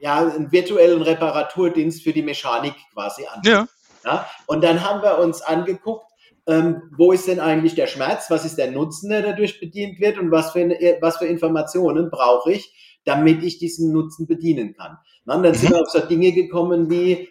[0.00, 3.40] ja, einen virtuellen Reparaturdienst für die Mechanik quasi an.
[3.44, 3.66] Ja.
[4.04, 4.26] ja.
[4.46, 6.06] Und dann haben wir uns angeguckt,
[6.46, 10.18] ähm, wo ist denn eigentlich der Schmerz, was ist der Nutzen, der dadurch bedient wird
[10.18, 10.68] und was für,
[11.00, 14.98] was für Informationen brauche ich, damit ich diesen Nutzen bedienen kann.
[15.24, 15.74] Dann sind mhm.
[15.74, 17.28] wir auf so Dinge gekommen wie,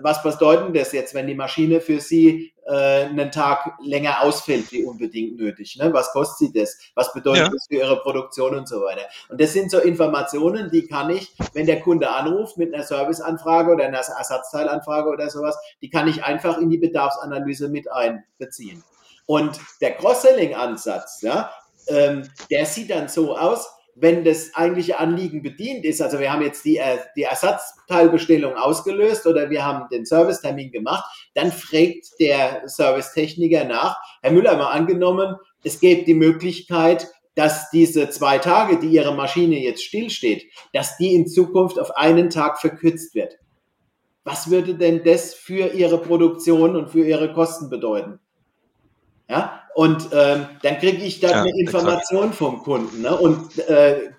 [0.00, 4.84] was bedeutet das jetzt, wenn die Maschine für Sie äh, einen Tag länger ausfällt, wie
[4.84, 5.76] unbedingt nötig?
[5.76, 5.92] Ne?
[5.92, 6.78] Was kostet sie das?
[6.94, 7.50] Was bedeutet ja.
[7.50, 9.02] das für Ihre Produktion und so weiter?
[9.28, 13.72] Und das sind so Informationen, die kann ich, wenn der Kunde anruft mit einer Serviceanfrage
[13.72, 18.82] oder einer Ersatzteilanfrage oder sowas, die kann ich einfach in die Bedarfsanalyse mit einbeziehen.
[19.26, 21.50] Und der Cross-Selling-Ansatz, ja,
[21.88, 26.42] ähm, der sieht dann so aus, wenn das eigentliche Anliegen bedient ist, also wir haben
[26.42, 31.04] jetzt die, äh, die Ersatzteilbestellung ausgelöst oder wir haben den Servicetermin gemacht,
[31.34, 38.10] dann fragt der Servicetechniker nach, Herr Müller, mal angenommen, es gäbe die Möglichkeit, dass diese
[38.10, 43.14] zwei Tage, die Ihre Maschine jetzt stillsteht, dass die in Zukunft auf einen Tag verkürzt
[43.14, 43.38] wird.
[44.22, 48.20] Was würde denn das für Ihre Produktion und für Ihre Kosten bedeuten?
[49.28, 52.36] Ja, und ähm, dann kriege ich dann ja, eine Information exakt.
[52.36, 53.02] vom Kunden.
[53.02, 53.16] Ne?
[53.16, 54.10] Und, äh,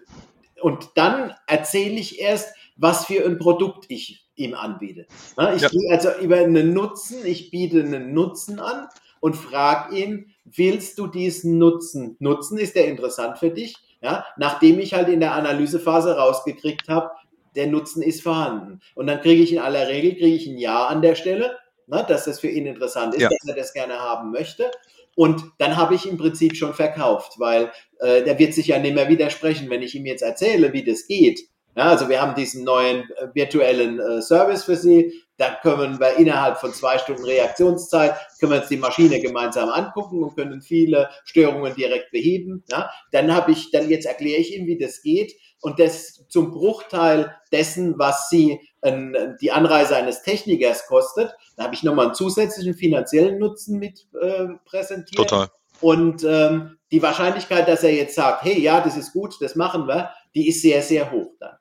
[0.61, 5.07] und dann erzähle ich erst, was für ein Produkt ich ihm anbiete.
[5.37, 5.53] Ne?
[5.55, 5.69] Ich ja.
[5.69, 8.87] gehe also über einen Nutzen, ich biete einen Nutzen an
[9.21, 12.57] und frage ihn, willst du diesen Nutzen nutzen?
[12.57, 13.75] Ist der interessant für dich?
[14.01, 14.25] Ja?
[14.37, 17.11] Nachdem ich halt in der Analysephase rausgekriegt habe,
[17.55, 18.81] der Nutzen ist vorhanden.
[18.95, 22.05] Und dann kriege ich in aller Regel kriege ich ein Ja an der Stelle, ne,
[22.07, 23.29] dass das für ihn interessant ist, ja.
[23.29, 24.69] dass er das gerne haben möchte.
[25.15, 28.95] Und dann habe ich im Prinzip schon verkauft, weil äh, der wird sich ja nicht
[28.95, 31.39] mehr widersprechen, wenn ich ihm jetzt erzähle, wie das geht.
[31.77, 35.13] Ja, also wir haben diesen neuen äh, virtuellen äh, Service für Sie.
[35.37, 40.23] Da können wir innerhalb von zwei Stunden Reaktionszeit, können wir uns die Maschine gemeinsam angucken
[40.23, 42.63] und können viele Störungen direkt beheben.
[42.71, 45.33] Ja, dann habe ich, dann jetzt erkläre ich ihm, wie das geht
[45.65, 51.33] und das zum Bruchteil dessen, was Sie äh, die Anreise eines Technikers kostet.
[51.57, 55.27] Da habe ich nochmal einen zusätzlichen finanziellen Nutzen mit äh, präsentiert.
[55.27, 55.47] Total.
[55.81, 59.87] Und ähm, die Wahrscheinlichkeit, dass er jetzt sagt, hey, ja, das ist gut, das machen
[59.87, 61.55] wir, die ist sehr, sehr hoch dann.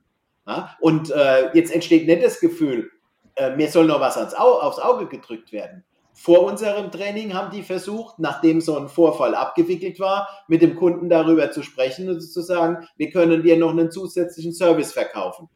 [0.46, 0.76] Ja?
[0.80, 2.90] Und äh, jetzt entsteht nicht das Gefühl,
[3.36, 5.82] äh, mir soll noch was ans Au aufs Auge gedrückt werden.
[6.16, 11.08] Vor unserem Training haben die versucht, nachdem so ein Vorfall abgewickelt war, mit dem Kunden
[11.08, 15.48] darüber zu sprechen und zu sagen, wir können dir noch einen zusätzlichen Service verkaufen.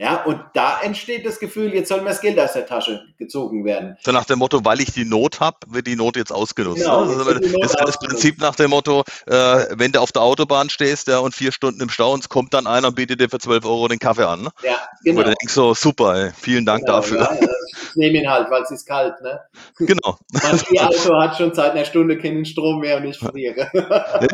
[0.00, 3.64] Ja, und da entsteht das Gefühl, jetzt soll mir das Geld aus der Tasche gezogen
[3.64, 3.96] werden.
[4.00, 6.82] So nach dem Motto, weil ich die Not habe, wird die Not jetzt ausgenutzt.
[6.82, 7.40] Genau, ne?
[7.40, 11.18] das ist das Prinzip nach dem Motto, äh, wenn du auf der Autobahn stehst ja,
[11.18, 13.64] und vier Stunden im Stau und es kommt dann einer und bietet dir für 12
[13.64, 14.42] Euro den Kaffee an.
[14.42, 14.50] Ne?
[14.62, 15.18] Ja, genau.
[15.18, 17.18] Wo du denkst so, super, ey, vielen Dank genau, dafür.
[17.18, 17.48] Ja,
[17.90, 19.20] ich nehme ihn halt, weil es ist kalt.
[19.20, 19.40] Ne?
[19.78, 20.16] Genau.
[20.30, 23.68] Mein Auto hat schon seit einer Stunde keinen Strom mehr und ich friere.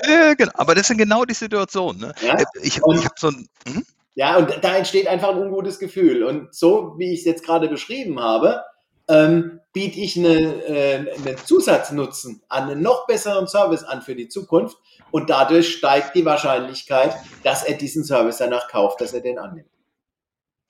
[0.06, 0.52] ja, genau.
[0.56, 2.02] Aber das sind genau die Situationen.
[2.02, 2.14] Ne?
[2.20, 2.36] Ja?
[2.60, 3.48] Ich, ich habe so ein...
[3.66, 3.86] Hm?
[4.14, 6.22] Ja, und da entsteht einfach ein ungutes Gefühl.
[6.22, 8.62] Und so, wie ich es jetzt gerade beschrieben habe,
[9.08, 14.28] ähm, biete ich eine, äh, einen Zusatznutzen an, einen noch besseren Service an für die
[14.28, 14.78] Zukunft.
[15.10, 19.68] Und dadurch steigt die Wahrscheinlichkeit, dass er diesen Service danach kauft, dass er den annimmt.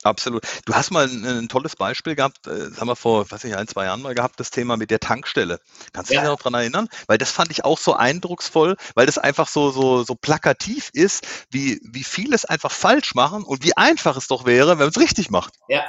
[0.05, 0.43] Absolut.
[0.65, 3.57] Du hast mal ein, ein tolles Beispiel gehabt, äh, das haben wir vor, weiß ich,
[3.57, 5.59] ein, zwei Jahren mal gehabt, das Thema mit der Tankstelle.
[5.93, 6.21] Kannst du ja.
[6.21, 6.87] dich noch daran erinnern?
[7.07, 11.25] Weil das fand ich auch so eindrucksvoll, weil das einfach so, so, so plakativ ist,
[11.49, 14.89] wie, wie viel es einfach falsch machen und wie einfach es doch wäre, wenn man
[14.89, 15.55] es richtig macht.
[15.67, 15.83] Ja.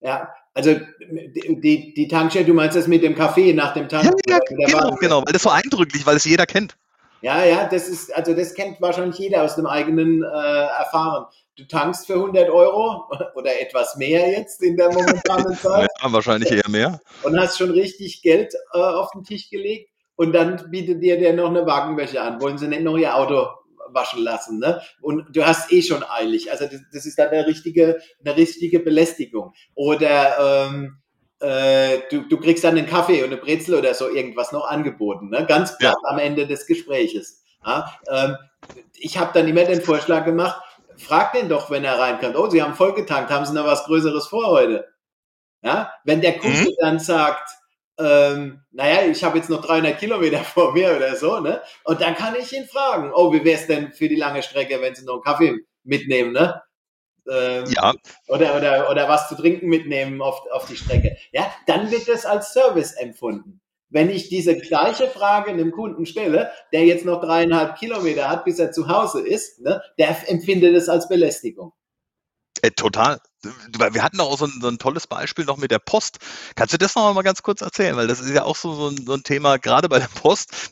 [0.00, 4.04] Ja, also die, die Tankstelle, du meinst das mit dem Kaffee nach dem Tank?
[4.26, 6.76] Ja, ja genau, genau, weil das so eindrücklich, weil es jeder kennt.
[7.20, 11.26] Ja, ja, das ist, also das kennt wahrscheinlich jeder aus dem eigenen äh, Erfahren
[11.58, 13.04] du tankst für 100 Euro
[13.34, 15.88] oder etwas mehr jetzt in der momentanen Zeit.
[16.02, 17.00] Ja, wahrscheinlich eher mehr.
[17.22, 21.34] Und hast schon richtig Geld äh, auf den Tisch gelegt und dann bietet dir der
[21.34, 22.40] noch eine Wagenwäsche an.
[22.40, 23.48] Wollen sie nicht noch ihr Auto
[23.90, 24.82] waschen lassen, ne?
[25.00, 26.50] Und du hast eh schon eilig.
[26.50, 29.54] Also das, das ist dann eine richtige, eine richtige Belästigung.
[29.74, 30.98] Oder ähm,
[31.40, 35.30] äh, du, du kriegst dann einen Kaffee und eine Brezel oder so irgendwas noch angeboten,
[35.30, 35.46] ne?
[35.46, 36.10] Ganz platt ja.
[36.10, 37.42] am Ende des Gespräches.
[37.64, 37.92] Ja?
[38.08, 38.36] Ähm,
[38.98, 40.60] ich habe dann immer den Vorschlag gemacht,
[40.96, 43.84] frag den doch, wenn er reinkommt, oh, Sie haben voll getankt, haben Sie noch was
[43.84, 44.88] Größeres vor heute?
[45.62, 46.74] Ja, wenn der Kunde mhm.
[46.80, 47.50] dann sagt,
[47.98, 51.60] ähm, naja, ich habe jetzt noch 300 Kilometer vor mir oder so, ne?
[51.84, 54.80] Und dann kann ich ihn fragen, oh, wie wäre es denn für die lange Strecke,
[54.80, 56.62] wenn Sie noch einen Kaffee mitnehmen, ne?
[57.30, 57.94] Ähm, ja.
[58.28, 61.16] Oder, oder, oder was zu trinken mitnehmen auf, auf die Strecke.
[61.32, 63.60] Ja, dann wird das als Service empfunden.
[63.90, 68.58] Wenn ich diese gleiche Frage einem Kunden stelle, der jetzt noch dreieinhalb Kilometer hat, bis
[68.58, 71.72] er zu Hause ist, ne, der empfindet es als Belästigung.
[72.62, 73.18] Äh, total.
[73.42, 76.18] Wir hatten auch so ein, so ein, tolles Beispiel noch mit der Post.
[76.56, 77.96] Kannst du das noch mal ganz kurz erzählen?
[77.96, 80.70] Weil das ist ja auch so, so, ein, so ein, Thema, gerade bei der Post,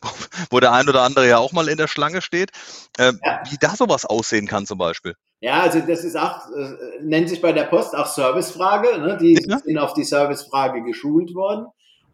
[0.49, 2.51] wo der ein oder andere ja auch mal in der Schlange steht,
[2.97, 3.41] äh, ja.
[3.49, 5.15] wie da sowas aussehen kann zum Beispiel.
[5.39, 8.99] Ja, also das ist auch, äh, nennt sich bei der Post auch Servicefrage.
[8.99, 9.17] Ne?
[9.21, 9.59] Die ja.
[9.59, 11.67] sind auf die Servicefrage geschult worden.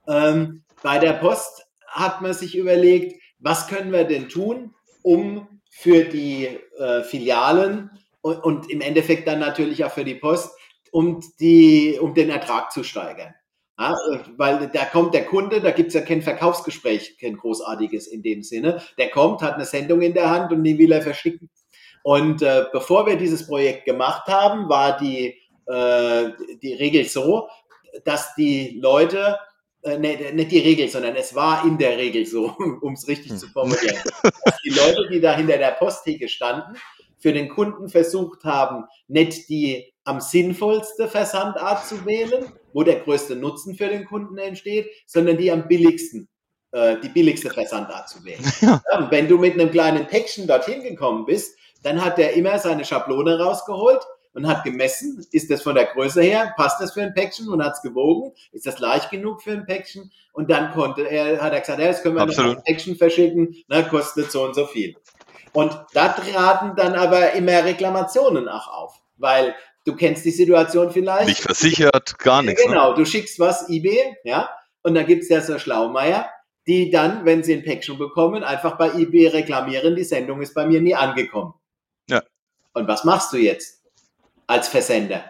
[0.07, 6.03] Ähm, bei der Post hat man sich überlegt, was können wir denn tun, um für
[6.03, 10.51] die äh, Filialen und, und, im Endeffekt dann natürlich auch für die Post,
[10.91, 13.33] um, die, um den Ertrag zu steigern.
[13.79, 13.97] Ja,
[14.37, 18.43] weil da kommt der Kunde, da gibt es ja kein Verkaufsgespräch, kein großartiges in dem
[18.43, 18.83] Sinne.
[18.99, 21.49] Der kommt, hat eine Sendung in der Hand und die will er verschicken.
[22.03, 25.35] Und äh, bevor wir dieses Projekt gemacht haben, war die,
[25.65, 27.47] äh, die Regel so,
[28.03, 29.39] dass die Leute,
[29.83, 32.47] äh, nee, nicht die Regel, sondern es war in der Regel so,
[32.81, 33.97] um es richtig zu formulieren,
[34.45, 36.77] dass die Leute, die da hinter der Posttheke standen,
[37.17, 43.37] für den Kunden versucht haben, nicht die am sinnvollste Versandart zu wählen, wo der größte
[43.37, 46.27] Nutzen für den Kunden entsteht, sondern die am billigsten,
[46.73, 48.43] äh, die billigste Versandart zu wählen.
[48.61, 48.81] Ja.
[48.91, 52.85] Ja, wenn du mit einem kleinen Päckchen dorthin gekommen bist, dann hat er immer seine
[52.85, 54.01] Schablone rausgeholt
[54.33, 57.63] und hat gemessen, ist das von der Größe her, passt das für ein Päckchen und
[57.63, 61.53] hat es gewogen, ist das leicht genug für ein Päckchen und dann konnte er, hat
[61.53, 62.51] er gesagt, ja, jetzt können wir Absolut.
[62.51, 64.95] noch ein Päckchen verschicken, na, kostet so und so viel.
[65.53, 71.27] Und da traten dann aber immer Reklamationen auch auf, weil du kennst die Situation vielleicht.
[71.27, 72.63] Nicht versichert, gar nichts.
[72.63, 72.71] Ne?
[72.71, 72.95] Genau, ne?
[72.95, 74.49] du schickst was eBay, ja,
[74.81, 76.27] und dann gibt's ja so Schlaumeier,
[76.65, 80.65] die dann, wenn sie ein Päckchen bekommen, einfach bei eBay reklamieren, die Sendung ist bei
[80.65, 81.53] mir nie angekommen.
[82.73, 83.83] Und was machst du jetzt
[84.47, 85.23] als Versender?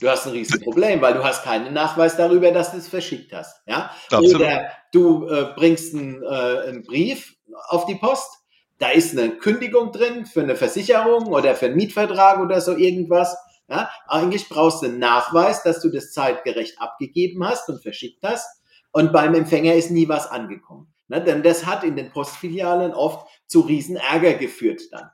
[0.00, 3.60] Du hast ein Riesenproblem, weil du hast keinen Nachweis darüber, dass du es verschickt hast.
[3.66, 3.90] Ja?
[4.10, 7.34] Oder du äh, bringst einen, äh, einen Brief
[7.68, 8.38] auf die Post,
[8.78, 13.36] da ist eine Kündigung drin für eine Versicherung oder für einen Mietvertrag oder so irgendwas.
[13.68, 13.90] Ja?
[14.08, 18.48] Eigentlich brauchst du einen Nachweis, dass du das zeitgerecht abgegeben hast und verschickt hast.
[18.92, 20.92] Und beim Empfänger ist nie was angekommen.
[21.08, 21.22] Ne?
[21.22, 25.10] Denn das hat in den Postfilialen oft zu Riesenärger geführt dann.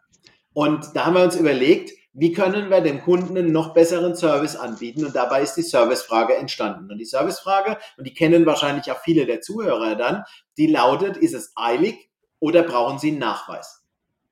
[0.56, 4.56] Und da haben wir uns überlegt, wie können wir dem Kunden einen noch besseren Service
[4.56, 5.04] anbieten?
[5.04, 6.90] Und dabei ist die Servicefrage entstanden.
[6.90, 10.24] Und die Servicefrage, und die kennen wahrscheinlich auch viele der Zuhörer dann,
[10.56, 13.82] die lautet, ist es eilig oder brauchen Sie einen Nachweis?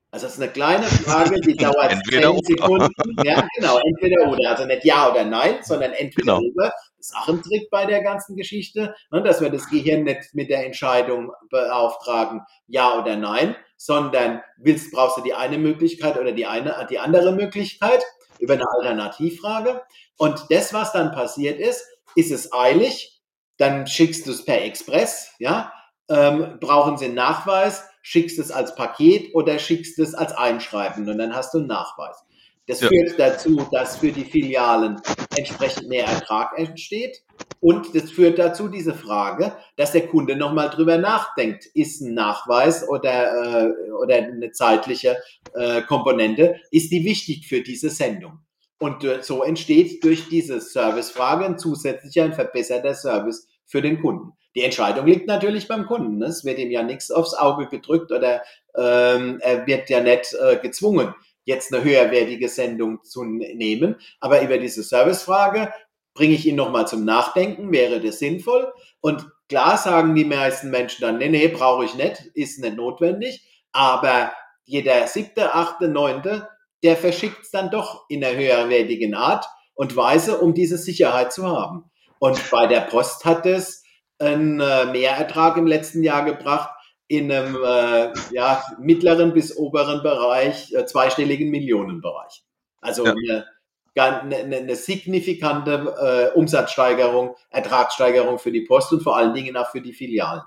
[0.09, 2.91] Also das ist eine kleine Frage, die dauert entweder 10 Sekunden.
[3.23, 4.49] Ja, genau, entweder oder.
[4.49, 6.51] Also nicht ja oder nein, sondern entweder genau.
[6.55, 6.73] oder.
[7.05, 10.33] Das ist auch ein Trick bei der ganzen Geschichte, ne, dass wir das Gehirn nicht
[10.33, 16.31] mit der Entscheidung beauftragen, ja oder nein, sondern willst, brauchst du die eine Möglichkeit oder
[16.31, 18.03] die eine, die andere Möglichkeit
[18.39, 19.81] über eine Alternativfrage.
[20.17, 23.21] Und das, was dann passiert ist, ist es eilig,
[23.57, 25.71] dann schickst du es per Express, ja,
[26.09, 31.17] ähm, brauchen sie einen Nachweis, schickst es als Paket oder schickst es als Einschreiben und
[31.17, 32.23] dann hast du einen Nachweis.
[32.67, 32.87] Das ja.
[32.87, 34.99] führt dazu, dass für die Filialen
[35.37, 37.23] entsprechend mehr Ertrag entsteht.
[37.59, 42.87] Und das führt dazu diese Frage, dass der Kunde nochmal drüber nachdenkt, ist ein Nachweis
[42.87, 45.17] oder, äh, oder eine zeitliche
[45.53, 48.39] äh, Komponente, ist die wichtig für diese Sendung?
[48.77, 54.33] Und äh, so entsteht durch diese Servicefrage ein zusätzlicher, ein verbesserter Service für den Kunden.
[54.55, 56.21] Die Entscheidung liegt natürlich beim Kunden.
[56.21, 58.41] Es wird ihm ja nichts aufs Auge gedrückt oder
[58.75, 61.13] ähm, er wird ja nicht äh, gezwungen,
[61.45, 63.95] jetzt eine höherwertige Sendung zu nehmen.
[64.19, 65.71] Aber über diese Servicefrage
[66.13, 68.73] bringe ich ihn nochmal zum Nachdenken, wäre das sinnvoll?
[69.01, 73.45] Und klar sagen die meisten Menschen dann, nee, nee, brauche ich nicht, ist nicht notwendig.
[73.71, 76.49] Aber jeder siebte, achte, neunte,
[76.83, 81.47] der verschickt es dann doch in einer höherwertigen Art und Weise, um diese Sicherheit zu
[81.47, 81.91] haben.
[82.19, 83.83] Und bei der Post hat es
[84.17, 86.69] einen äh, Mehrertrag im letzten Jahr gebracht,
[87.07, 92.43] in einem äh, ja, mittleren bis oberen Bereich, äh, zweistelligen Millionenbereich.
[92.81, 93.13] Also ja.
[93.13, 99.69] eine, eine, eine, signifikante äh, Umsatzsteigerung, Ertragssteigerung für die Post und vor allen Dingen auch
[99.69, 100.41] für die Filialen.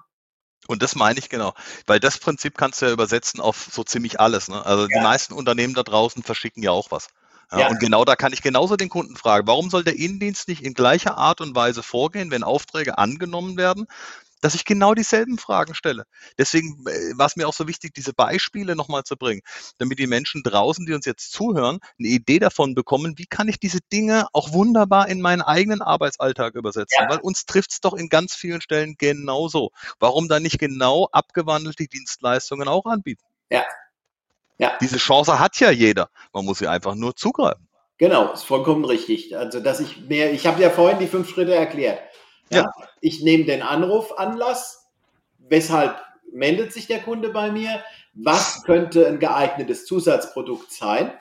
[0.66, 1.54] Und das meine ich genau,
[1.86, 4.48] weil das Prinzip kannst du ja übersetzen auf so ziemlich alles.
[4.48, 4.64] Ne?
[4.66, 4.98] Also ja.
[4.98, 7.08] die meisten Unternehmen da draußen verschicken ja auch was.
[7.50, 7.68] Ja, ja.
[7.68, 10.74] Und genau da kann ich genauso den Kunden fragen, warum soll der Innendienst nicht in
[10.74, 13.86] gleicher Art und Weise vorgehen, wenn Aufträge angenommen werden,
[14.40, 16.05] dass ich genau dieselben Fragen stelle.
[16.37, 19.42] Deswegen äh, war es mir auch so wichtig, diese Beispiele nochmal zu bringen,
[19.79, 23.59] damit die Menschen draußen, die uns jetzt zuhören, eine Idee davon bekommen, wie kann ich
[23.59, 27.05] diese Dinge auch wunderbar in meinen eigenen Arbeitsalltag übersetzen.
[27.05, 27.11] Ja.
[27.11, 29.70] Weil uns trifft es doch in ganz vielen Stellen genauso.
[29.98, 33.24] Warum dann nicht genau abgewandelte Dienstleistungen auch anbieten?
[33.51, 33.64] Ja.
[34.59, 34.77] Ja.
[34.81, 36.11] Diese Chance hat ja jeder.
[36.33, 37.68] Man muss sie einfach nur zugreifen.
[37.98, 39.37] Genau, ist vollkommen richtig.
[39.37, 42.01] Also, dass ich mehr, ich habe ja vorhin die fünf Schritte erklärt.
[42.50, 42.62] Ja.
[42.62, 42.72] ja.
[43.00, 44.87] Ich nehme den Anrufanlass.
[45.48, 45.96] Weshalb
[46.32, 47.82] meldet sich der Kunde bei mir?
[48.14, 51.12] Was könnte ein geeignetes Zusatzprodukt sein?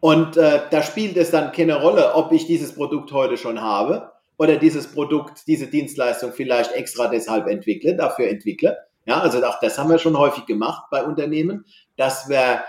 [0.00, 4.12] Und äh, da spielt es dann keine Rolle, ob ich dieses Produkt heute schon habe
[4.38, 8.78] oder dieses Produkt, diese Dienstleistung vielleicht extra deshalb entwickle, dafür entwickle.
[9.04, 12.64] Ja, also auch das haben wir schon häufig gemacht bei Unternehmen, dass wir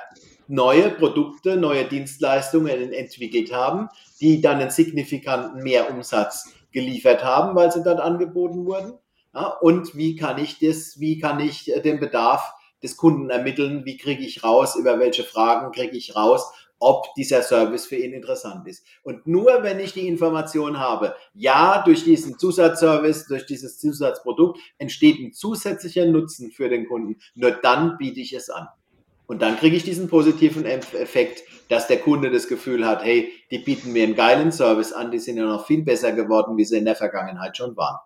[0.48, 3.88] neue Produkte, neue Dienstleistungen entwickelt haben,
[4.20, 8.94] die dann einen signifikanten Mehrumsatz geliefert haben, weil sie dort angeboten wurden.
[9.34, 12.54] Ja, und wie kann ich das, wie kann ich äh, den Bedarf
[12.84, 13.86] des Kunden ermitteln?
[13.86, 14.76] Wie kriege ich raus?
[14.76, 16.52] Über welche Fragen kriege ich raus?
[16.82, 18.84] ob dieser Service für ihn interessant ist.
[19.04, 25.20] Und nur wenn ich die Information habe, ja, durch diesen Zusatzservice, durch dieses Zusatzprodukt entsteht
[25.20, 28.68] ein zusätzlicher Nutzen für den Kunden, nur dann biete ich es an.
[29.32, 33.60] Und dann kriege ich diesen positiven Effekt, dass der Kunde das Gefühl hat, hey, die
[33.60, 36.78] bieten mir einen geilen Service an, die sind ja noch viel besser geworden, wie sie
[36.78, 37.98] in der Vergangenheit schon waren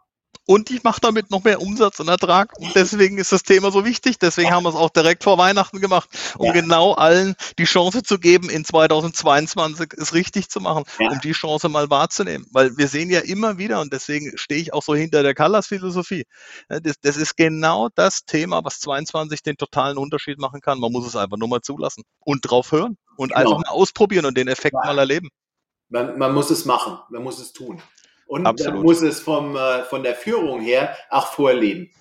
[0.47, 2.53] und ich mache damit noch mehr Umsatz und Ertrag.
[2.60, 4.19] Und deswegen ist das Thema so wichtig.
[4.19, 6.53] Deswegen haben wir es auch direkt vor Weihnachten gemacht, um ja.
[6.53, 11.10] genau allen die Chance zu geben, in 2022 es richtig zu machen, ja.
[11.10, 12.45] um die Chance mal wahrzunehmen.
[12.51, 16.25] Weil wir sehen ja immer wieder, und deswegen stehe ich auch so hinter der Callas-Philosophie,
[16.69, 20.79] das, das ist genau das Thema, was 22 den totalen Unterschied machen kann.
[20.79, 23.41] Man muss es einfach nur mal zulassen und drauf hören und genau.
[23.41, 24.91] einfach mal ausprobieren und den Effekt ja.
[24.91, 25.29] mal erleben.
[25.89, 27.81] Man, man muss es machen, man muss es tun.
[28.25, 28.83] Und Absolut.
[28.83, 31.91] muss es vom, äh, von der Führung her auch vorleben.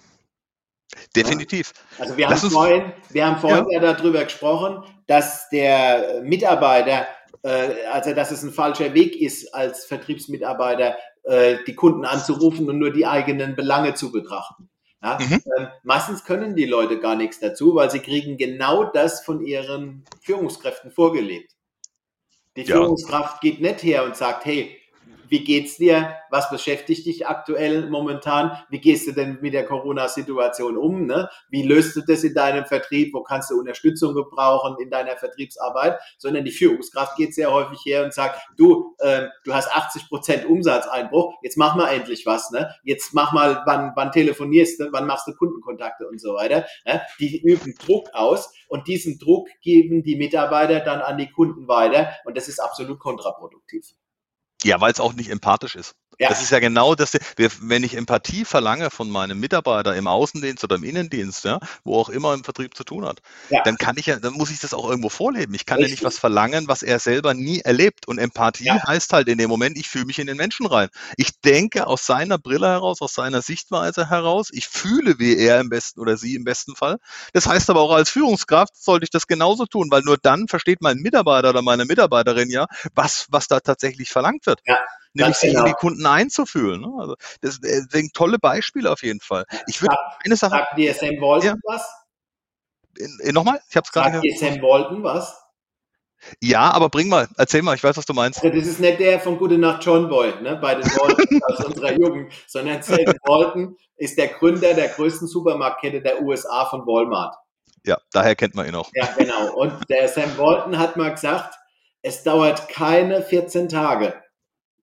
[1.14, 1.72] Definitiv.
[1.98, 3.82] Also wir haben, vorhin, wir haben vorhin ja.
[3.82, 7.06] ja darüber gesprochen, dass der Mitarbeiter,
[7.42, 12.78] äh, also dass es ein falscher Weg ist, als Vertriebsmitarbeiter äh, die Kunden anzurufen und
[12.78, 14.68] nur die eigenen Belange zu betrachten.
[15.02, 15.18] Ja?
[15.20, 15.42] Mhm.
[15.58, 20.04] Ähm, meistens können die Leute gar nichts dazu, weil sie kriegen genau das von ihren
[20.22, 21.52] Führungskräften vorgelebt.
[22.56, 22.64] Die.
[22.64, 24.80] Führungskraft geht nicht her und sagt, hey,
[25.28, 26.16] wie geht's dir?
[26.30, 28.58] Was beschäftigt dich aktuell momentan?
[28.68, 31.06] Wie gehst du denn mit der Corona-Situation um?
[31.06, 31.28] Ne?
[31.48, 33.14] Wie löst du das in deinem Vertrieb?
[33.14, 35.98] Wo kannst du Unterstützung gebrauchen in deiner Vertriebsarbeit?
[36.18, 40.46] Sondern die Führungskraft geht sehr häufig her und sagt, du, äh, du hast 80 Prozent
[40.46, 42.50] Umsatzeinbruch, jetzt mach mal endlich was.
[42.50, 42.74] Ne?
[42.84, 46.66] Jetzt mach mal, wann, wann telefonierst du, wann machst du Kundenkontakte und so weiter.
[46.84, 47.02] Ne?
[47.20, 52.10] Die üben Druck aus und diesen Druck geben die Mitarbeiter dann an die Kunden weiter
[52.24, 53.94] und das ist absolut kontraproduktiv.
[54.64, 55.94] Ja, weil es auch nicht empathisch ist.
[56.18, 56.29] Ja.
[56.29, 57.12] Das ist ja genau das,
[57.61, 62.09] wenn ich Empathie verlange von meinem Mitarbeiter im Außendienst oder im Innendienst, ja, wo auch
[62.09, 63.62] immer im Vertrieb zu tun hat, ja.
[63.64, 65.55] dann kann ich ja, dann muss ich das auch irgendwo vorleben.
[65.55, 65.90] Ich kann Richtig.
[65.90, 68.07] ja nicht was verlangen, was er selber nie erlebt.
[68.07, 68.87] Und Empathie ja.
[68.87, 70.88] heißt halt in dem Moment, ich fühle mich in den Menschen rein.
[71.16, 75.68] Ich denke aus seiner Brille heraus, aus seiner Sichtweise heraus, ich fühle wie er im
[75.68, 76.98] besten oder sie im besten Fall.
[77.33, 80.81] Das heißt aber auch als Führungskraft sollte ich das genauso tun, weil nur dann versteht
[80.81, 84.61] mein Mitarbeiter oder meine Mitarbeiterin ja, was, was da tatsächlich verlangt wird.
[84.66, 84.79] Ja
[85.14, 85.64] nämlich sich genau.
[85.64, 86.81] in die Kunden einzufühlen.
[86.81, 86.92] Ne?
[86.98, 89.44] Also das, deswegen tolle Beispiele auf jeden Fall.
[89.66, 90.57] Ich würde eine Sache.
[90.57, 91.55] Sagt dir Sam Walton ja.
[91.64, 91.88] was?
[93.33, 93.61] Nochmal?
[93.68, 94.12] Ich habe es gerade.
[94.12, 95.40] Sagt dir Sam Walton was?
[96.40, 98.42] Ja, aber bring mal, erzähl mal, ich weiß, was du meinst.
[98.42, 101.64] Also das ist nicht der von Gute Nacht John Boy, ne, bei den Walton aus
[101.66, 107.37] unserer Jugend, sondern Sam Walton ist der Gründer der größten Supermarktkette der USA von Walmart.
[107.85, 108.90] Ja, daher kennt man ihn auch.
[108.94, 109.53] Ja, genau.
[109.55, 111.55] Und der Sam Walton hat mal gesagt,
[112.00, 114.14] es dauert keine 14 Tage,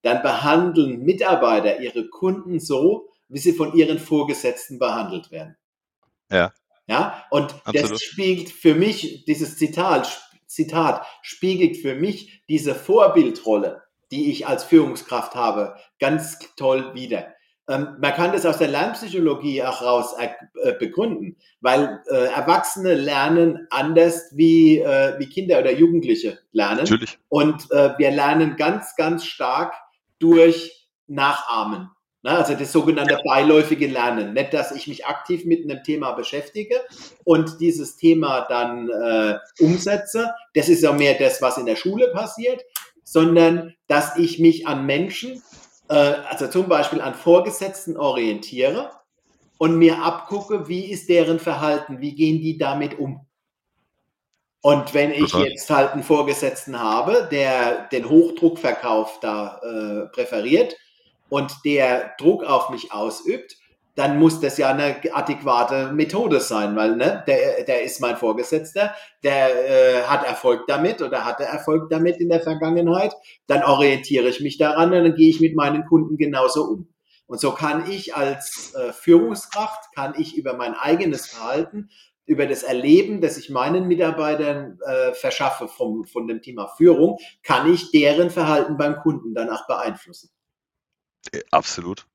[0.02, 5.56] dann behandeln Mitarbeiter ihre Kunden so, wie sie von ihren Vorgesetzten behandelt werden.
[6.30, 6.54] Ja.
[6.88, 7.92] Ja, und Absolut.
[7.92, 14.66] das spiegelt für mich, dieses Zitat, Zitat spiegelt für mich diese Vorbildrolle, die ich als
[14.66, 17.34] Führungskraft habe, ganz toll wider.
[17.70, 23.68] Ähm, man kann das aus der Lernpsychologie auch raus äh, begründen, weil äh, Erwachsene lernen
[23.70, 26.80] anders wie, äh, wie Kinder oder Jugendliche lernen.
[26.80, 27.18] Natürlich.
[27.30, 29.74] Und äh, wir lernen ganz, ganz stark
[30.22, 31.90] durch Nachahmen.
[32.24, 32.32] Ne?
[32.32, 34.34] Also das sogenannte beiläufige Lernen.
[34.34, 36.76] Nicht, dass ich mich aktiv mit einem Thema beschäftige
[37.24, 40.34] und dieses Thema dann äh, umsetze.
[40.54, 42.64] Das ist ja mehr das, was in der Schule passiert,
[43.04, 45.42] sondern dass ich mich an Menschen,
[45.90, 48.92] äh, also zum Beispiel an Vorgesetzten orientiere
[49.58, 53.26] und mir abgucke, wie ist deren Verhalten, wie gehen die damit um.
[54.62, 60.76] Und wenn ich jetzt halt einen Vorgesetzten habe, der den Hochdruckverkauf da äh, präferiert
[61.30, 63.58] und der Druck auf mich ausübt,
[63.96, 68.96] dann muss das ja eine adäquate Methode sein, weil ne, der, der ist mein Vorgesetzter,
[69.24, 73.14] der äh, hat Erfolg damit oder hatte Erfolg damit in der Vergangenheit,
[73.48, 76.88] dann orientiere ich mich daran und dann gehe ich mit meinen Kunden genauso um.
[77.28, 81.90] Und so kann ich als äh, Führungskraft, kann ich über mein eigenes Verhalten
[82.32, 87.72] über das Erleben, das ich meinen Mitarbeitern äh, verschaffe vom, von dem Thema Führung, kann
[87.72, 90.30] ich deren Verhalten beim Kunden danach beeinflussen.
[91.34, 92.08] Äh, absolut.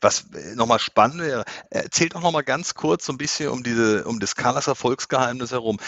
[0.00, 4.04] Was äh, nochmal spannend wäre, erzählt doch nochmal ganz kurz so ein bisschen um diese,
[4.04, 5.78] um das Callas Erfolgsgeheimnis herum.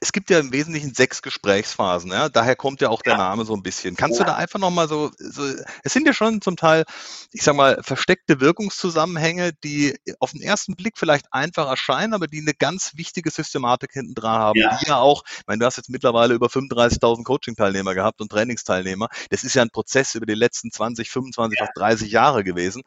[0.00, 2.10] es gibt ja im Wesentlichen sechs Gesprächsphasen.
[2.12, 2.28] Ja?
[2.28, 3.96] Daher kommt ja auch der Name so ein bisschen.
[3.96, 4.24] Kannst ja.
[4.24, 5.42] du da einfach nochmal so, so,
[5.82, 6.84] es sind ja schon zum Teil,
[7.32, 12.40] ich sag mal, versteckte Wirkungszusammenhänge, die auf den ersten Blick vielleicht einfach erscheinen, aber die
[12.40, 14.78] eine ganz wichtige Systematik hinten dran haben, ja.
[14.78, 19.08] die ja auch, ich meine, du hast jetzt mittlerweile über 35.000 Coaching-Teilnehmer gehabt und Trainingsteilnehmer.
[19.30, 21.66] Das ist ja ein Prozess über die letzten 20, 25, ja.
[21.66, 22.82] fast 30 Jahre gewesen.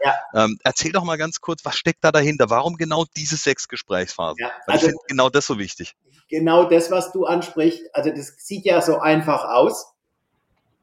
[0.52, 2.50] Ähm, erzähl doch mal ganz kurz, was steckt da dahinter?
[2.50, 4.38] Warum genau diese sechs Gesprächsphasen?
[4.40, 5.96] Weil also, ich finde genau das so wichtig
[6.32, 7.94] genau das, was du ansprichst.
[7.94, 9.94] Also das sieht ja so einfach aus.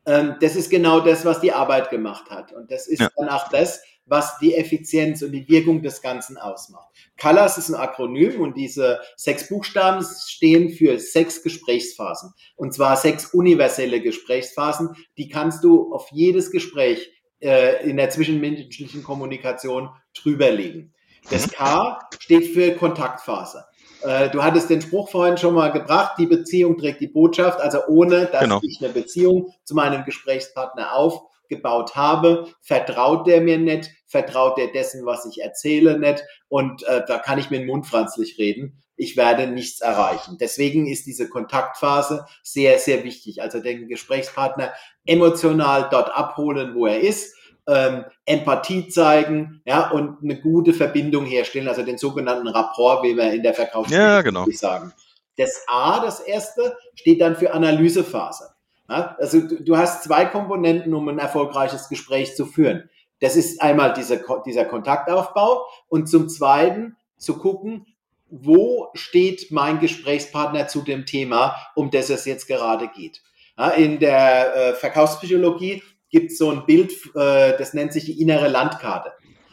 [0.07, 2.53] Ähm, das ist genau das, was die Arbeit gemacht hat.
[2.53, 3.09] Und das ist ja.
[3.17, 6.89] dann auch das, was die Effizienz und die Wirkung des Ganzen ausmacht.
[7.17, 12.33] CALAS ist ein Akronym und diese sechs Buchstaben stehen für sechs Gesprächsphasen.
[12.57, 14.95] Und zwar sechs universelle Gesprächsphasen.
[15.19, 17.11] Die kannst du auf jedes Gespräch
[17.41, 20.95] äh, in der zwischenmenschlichen Kommunikation drüberlegen.
[21.31, 21.51] Das mhm.
[21.53, 23.65] K steht für Kontaktphase.
[24.03, 27.61] Äh, du hattest den Spruch vorhin schon mal gebracht, die Beziehung trägt die Botschaft.
[27.61, 28.61] Also ohne, dass genau.
[28.63, 35.05] ich eine Beziehung zu meinem Gesprächspartner aufgebaut habe, vertraut der mir nicht, vertraut der dessen,
[35.05, 36.25] was ich erzähle, nicht.
[36.49, 38.83] Und äh, da kann ich mit dem Mund franzlich reden.
[38.99, 40.37] Ich werde nichts erreichen.
[40.39, 43.41] Deswegen ist diese Kontaktphase sehr, sehr wichtig.
[43.41, 44.73] Also den Gesprächspartner
[45.07, 47.35] emotional dort abholen, wo er ist
[47.69, 53.31] ähm, Empathie zeigen, ja, und eine gute Verbindung herstellen, also den sogenannten Rapport, wie wir
[53.33, 54.47] in der Verkaufsstrategie ja, genau.
[54.51, 54.93] sagen.
[55.37, 58.51] Das A, das erste, steht dann für Analysephase.
[58.89, 62.89] Ja, also du, du, hast zwei Komponenten, um ein erfolgreiches Gespräch zu führen.
[63.21, 67.87] Das ist einmal diese, dieser Kontaktaufbau und zum Zweiten zu gucken,
[68.31, 73.23] wo steht mein Gesprächspartner zu dem Thema, um das es jetzt gerade geht.
[73.57, 78.21] Ja, in der äh, Verkaufspsychologie gibt es so ein Bild, äh, das nennt sich die
[78.21, 79.13] innere Landkarte.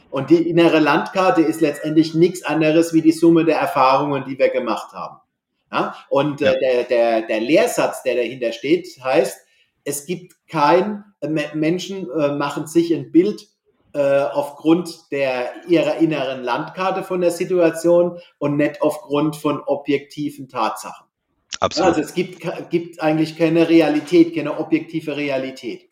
[0.09, 4.49] Und die innere Landkarte ist letztendlich nichts anderes wie die Summe der Erfahrungen, die wir
[4.49, 5.17] gemacht haben.
[5.71, 5.95] Ja?
[6.09, 9.39] Und äh, der, der, der Lehrsatz, der dahinter steht, heißt,
[9.83, 12.07] es gibt kein, äh, Menschen
[12.37, 13.47] machen sich ein Bild
[13.95, 21.07] äh, aufgrund der, ihrer inneren Landkarte von der Situation und nicht aufgrund von objektiven Tatsachen.
[21.59, 21.89] Absolut.
[21.89, 25.89] Also es gibt, gibt eigentlich keine Realität, keine objektive Realität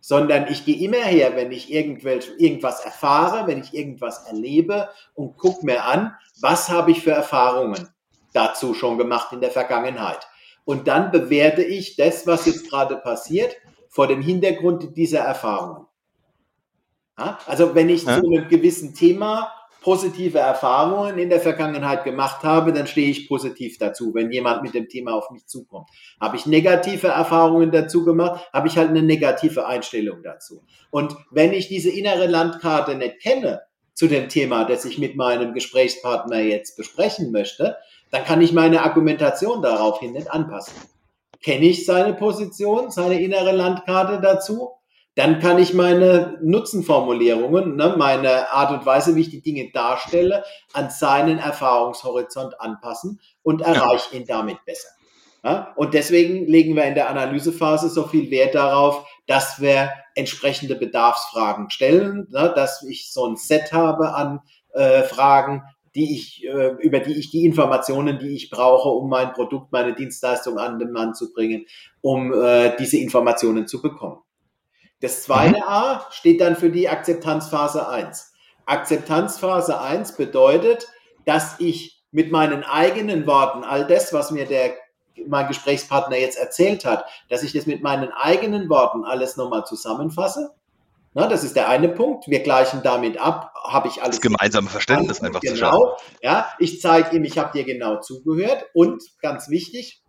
[0.00, 5.66] sondern ich gehe immer her, wenn ich irgendwas erfahre, wenn ich irgendwas erlebe und gucke
[5.66, 7.88] mir an, was habe ich für Erfahrungen
[8.32, 10.26] dazu schon gemacht in der Vergangenheit.
[10.64, 13.56] Und dann bewerte ich das, was jetzt gerade passiert,
[13.88, 15.87] vor dem Hintergrund dieser Erfahrungen.
[17.18, 17.38] Ja?
[17.46, 18.20] Also wenn ich ja.
[18.20, 23.78] zu einem gewissen Thema positive Erfahrungen in der Vergangenheit gemacht habe, dann stehe ich positiv
[23.78, 25.88] dazu, wenn jemand mit dem Thema auf mich zukommt.
[26.20, 30.62] Habe ich negative Erfahrungen dazu gemacht, habe ich halt eine negative Einstellung dazu.
[30.90, 33.62] Und wenn ich diese innere Landkarte nicht kenne
[33.94, 37.76] zu dem Thema, das ich mit meinem Gesprächspartner jetzt besprechen möchte,
[38.10, 40.74] dann kann ich meine Argumentation daraufhin nicht anpassen.
[41.40, 44.70] Kenne ich seine Position, seine innere Landkarte dazu?
[45.18, 50.44] Dann kann ich meine Nutzenformulierungen, ne, meine Art und Weise, wie ich die Dinge darstelle,
[50.72, 54.90] an seinen Erfahrungshorizont anpassen und erreiche ihn damit besser.
[55.42, 55.72] Ja?
[55.74, 61.68] Und deswegen legen wir in der Analysephase so viel Wert darauf, dass wir entsprechende Bedarfsfragen
[61.70, 64.38] stellen, ne, dass ich so ein Set habe an
[64.72, 65.64] äh, Fragen,
[65.96, 69.96] die ich, äh, über die ich die Informationen, die ich brauche, um mein Produkt, meine
[69.96, 71.66] Dienstleistung an den Mann zu bringen,
[72.02, 74.20] um äh, diese Informationen zu bekommen.
[75.00, 75.66] Das zweite.
[75.66, 78.32] A steht dann für die Akzeptanzphase 1.
[78.66, 80.88] Akzeptanzphase 1 bedeutet,
[81.24, 84.74] dass ich mit meinen eigenen Worten all das, was mir der
[85.26, 90.54] mein Gesprächspartner jetzt erzählt hat, dass ich das mit meinen eigenen Worten alles nochmal zusammenfasse.
[91.14, 92.28] Na, das ist der eine Punkt.
[92.28, 94.16] Wir gleichen damit ab, habe ich alles.
[94.16, 95.78] Das gemeinsame Verständnis einfach genau, zu schaffen.
[95.78, 95.96] Genau.
[96.22, 100.02] Ja, ich zeige ihm, ich habe dir genau zugehört und ganz wichtig,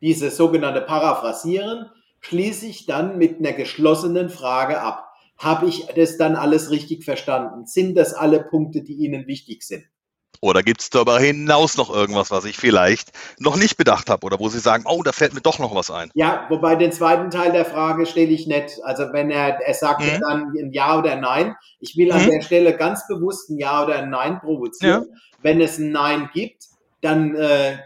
[0.00, 1.90] dieses sogenannte Paraphrasieren
[2.22, 5.12] schließe ich dann mit einer geschlossenen Frage ab.
[5.36, 7.66] Habe ich das dann alles richtig verstanden?
[7.66, 9.84] Sind das alle Punkte, die Ihnen wichtig sind?
[10.40, 14.40] Oder gibt es darüber hinaus noch irgendwas, was ich vielleicht noch nicht bedacht habe oder
[14.40, 16.10] wo Sie sagen, oh, da fällt mir doch noch was ein?
[16.14, 18.82] Ja, wobei den zweiten Teil der Frage stelle ich nicht.
[18.82, 20.20] Also wenn er, er sagt mhm.
[20.20, 21.54] dann ein Ja oder Nein.
[21.78, 22.30] Ich will an mhm.
[22.30, 25.06] der Stelle ganz bewusst ein Ja oder ein Nein provozieren.
[25.08, 25.16] Ja.
[25.42, 26.64] Wenn es ein Nein gibt,
[27.02, 27.78] dann äh,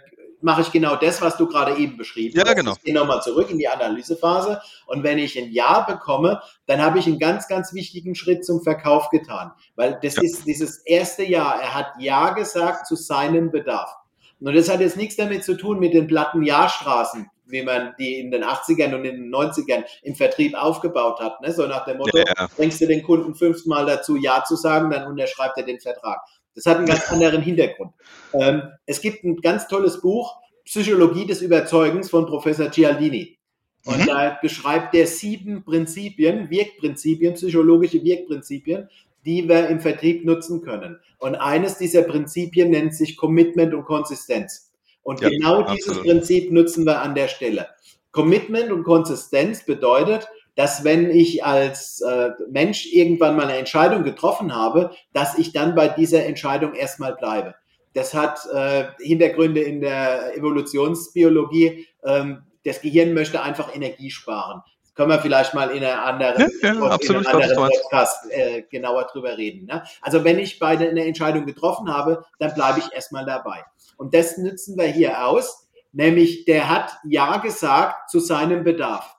[0.47, 2.55] mache ich genau das, was du gerade eben beschrieben ja, hast.
[2.55, 2.74] Genau.
[2.74, 7.01] Ich gehe nochmal zurück in die Analysephase und wenn ich ein Ja bekomme, dann habe
[7.01, 10.22] ich einen ganz, ganz wichtigen Schritt zum Verkauf getan, weil das ja.
[10.22, 11.61] ist dieses erste Jahr.
[11.61, 13.92] Er hat Ja gesagt zu seinem Bedarf.
[14.40, 18.20] Und das hat jetzt nichts damit zu tun mit den platten Ja-Straßen, wie man die
[18.20, 21.40] in den 80ern und in den 90ern im Vertrieb aufgebaut hat.
[21.40, 21.53] Ne?
[21.53, 22.47] So nach dem Motto, ja.
[22.57, 26.20] bringst du den Kunden fünfmal dazu, Ja zu sagen, dann unterschreibt er den Vertrag.
[26.57, 27.92] Das hat einen ganz anderen Hintergrund.
[28.32, 33.38] Ähm, es gibt ein ganz tolles Buch, Psychologie des Überzeugens von Professor Cialdini.
[33.84, 34.07] Und mhm.
[34.07, 38.88] da beschreibt er sieben Prinzipien, Wirkprinzipien, psychologische Wirkprinzipien,
[39.24, 40.98] die wir im Vertrieb nutzen können.
[41.18, 44.72] Und eines dieser Prinzipien nennt sich Commitment und Konsistenz.
[45.02, 46.04] Und ja, genau dieses absolut.
[46.04, 47.68] Prinzip nutzen wir an der Stelle.
[48.11, 50.26] Commitment und Konsistenz bedeutet,
[50.57, 55.74] dass wenn ich als äh, Mensch irgendwann mal eine Entscheidung getroffen habe, dass ich dann
[55.74, 57.54] bei dieser Entscheidung erstmal bleibe.
[57.92, 61.86] Das hat äh, Hintergründe in der Evolutionsbiologie.
[62.04, 64.62] Ähm, das Gehirn möchte einfach Energie sparen.
[64.82, 68.30] Das können wir vielleicht mal in einer anderen, ja, ja, absolut, in einem anderen Podcast
[68.30, 69.66] äh, genauer drüber reden.
[69.66, 69.82] Ne?
[70.00, 73.62] Also wenn ich beide eine Entscheidung getroffen habe, dann bleibe ich erstmal dabei.
[73.98, 79.16] Und das nützen wir hier aus, nämlich der hat Ja gesagt zu seinem Bedarf.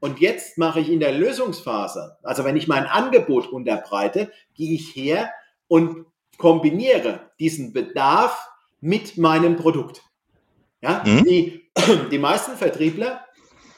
[0.00, 4.96] Und jetzt mache ich in der Lösungsphase, also wenn ich mein Angebot unterbreite, gehe ich
[4.96, 5.30] her
[5.68, 6.06] und
[6.38, 8.48] kombiniere diesen Bedarf
[8.80, 10.02] mit meinem Produkt.
[10.80, 11.24] Ja, mhm.
[11.24, 11.70] die,
[12.10, 13.24] die meisten Vertriebler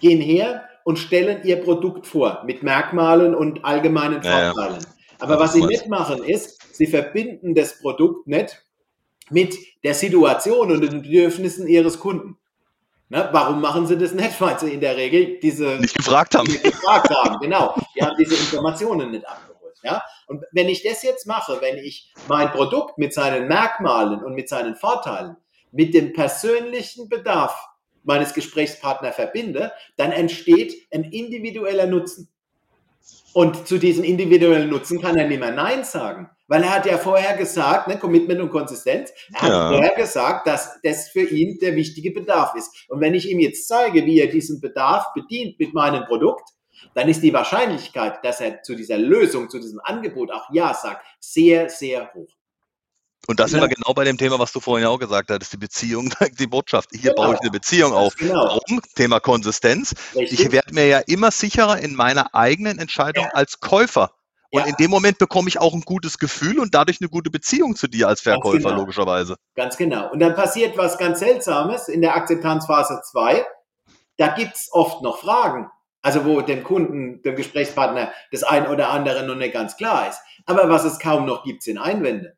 [0.00, 4.54] gehen her und stellen ihr Produkt vor mit Merkmalen und allgemeinen Vorteilen.
[4.54, 4.78] Ja, ja.
[5.18, 8.64] Aber was sie nicht machen ist, sie verbinden das Produkt nicht
[9.30, 12.36] mit der Situation und den Bedürfnissen ihres Kunden.
[13.12, 13.28] Ne?
[13.30, 14.40] Warum machen sie das nicht?
[14.40, 16.46] Weil sie in der Regel diese nicht gefragt haben.
[16.46, 17.74] Nicht gefragt haben, genau.
[17.94, 19.76] Die haben diese Informationen nicht abgeholt.
[19.82, 20.02] Ja?
[20.28, 24.48] Und wenn ich das jetzt mache, wenn ich mein Produkt mit seinen Merkmalen und mit
[24.48, 25.36] seinen Vorteilen,
[25.72, 27.68] mit dem persönlichen Bedarf
[28.02, 32.30] meines Gesprächspartners verbinde, dann entsteht ein individueller Nutzen.
[33.34, 36.30] Und zu diesem individuellen Nutzen kann er nicht mehr Nein sagen.
[36.52, 39.68] Weil er hat ja vorher gesagt, ne, Commitment und Konsistenz, er hat ja.
[39.70, 42.90] vorher gesagt, dass das für ihn der wichtige Bedarf ist.
[42.90, 46.46] Und wenn ich ihm jetzt zeige, wie er diesen Bedarf bedient mit meinem Produkt,
[46.92, 51.06] dann ist die Wahrscheinlichkeit, dass er zu dieser Lösung, zu diesem Angebot auch Ja sagt,
[51.20, 52.28] sehr, sehr hoch.
[53.28, 53.58] Und das ja.
[53.58, 56.46] sind wir genau bei dem Thema, was du vorhin auch gesagt hast, die Beziehung, die
[56.46, 56.90] Botschaft.
[56.92, 57.22] Hier genau.
[57.22, 58.14] baue ich eine Beziehung auf.
[58.16, 58.34] Genau.
[58.34, 58.82] Warum?
[58.94, 59.94] Thema Konsistenz.
[60.14, 60.38] Richtig.
[60.38, 63.30] Ich werde mir ja immer sicherer in meiner eigenen Entscheidung ja.
[63.30, 64.12] als Käufer.
[64.54, 64.66] Und ja.
[64.66, 67.88] in dem Moment bekomme ich auch ein gutes Gefühl und dadurch eine gute Beziehung zu
[67.88, 68.80] dir als Verkäufer, genau.
[68.80, 69.36] logischerweise.
[69.54, 70.12] Ganz genau.
[70.12, 73.46] Und dann passiert was ganz Seltsames in der Akzeptanzphase 2.
[74.18, 75.70] Da gibt es oft noch Fragen.
[76.02, 80.20] Also wo dem Kunden, dem Gesprächspartner das ein oder andere noch nicht ganz klar ist.
[80.44, 82.36] Aber was es kaum noch gibt, sind Einwände.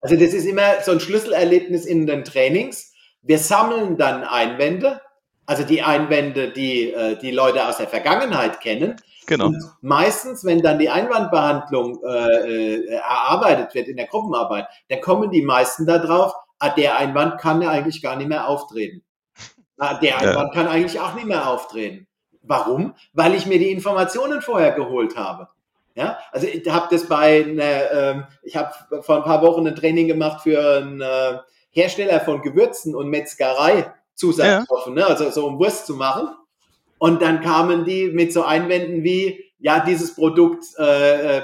[0.00, 2.92] Also das ist immer so ein Schlüsselerlebnis in den Trainings.
[3.22, 5.00] Wir sammeln dann Einwände,
[5.46, 8.96] also die Einwände, die äh, die Leute aus der Vergangenheit kennen.
[9.26, 9.46] Genau.
[9.46, 15.30] Und meistens, wenn dann die Einwandbehandlung äh, äh, erarbeitet wird in der Gruppenarbeit, dann kommen
[15.30, 19.02] die meisten darauf, ah, der Einwand kann ja eigentlich gar nicht mehr auftreten.
[19.78, 20.62] Ah, der Einwand ja.
[20.62, 22.06] kann eigentlich auch nicht mehr auftreten.
[22.42, 22.94] Warum?
[23.12, 25.48] Weil ich mir die Informationen vorher geholt habe.
[25.94, 28.72] Ja, also ich habe das bei, einer, ähm, ich habe
[29.02, 31.38] vor ein paar Wochen ein Training gemacht für einen äh,
[31.70, 35.04] Hersteller von Gewürzen und Metzgerei Zusatzstoffen, ja.
[35.04, 35.10] ne?
[35.10, 36.28] also so um Wurst zu machen.
[36.98, 41.42] Und dann kamen die mit so Einwänden wie, ja, dieses Produkt äh, äh,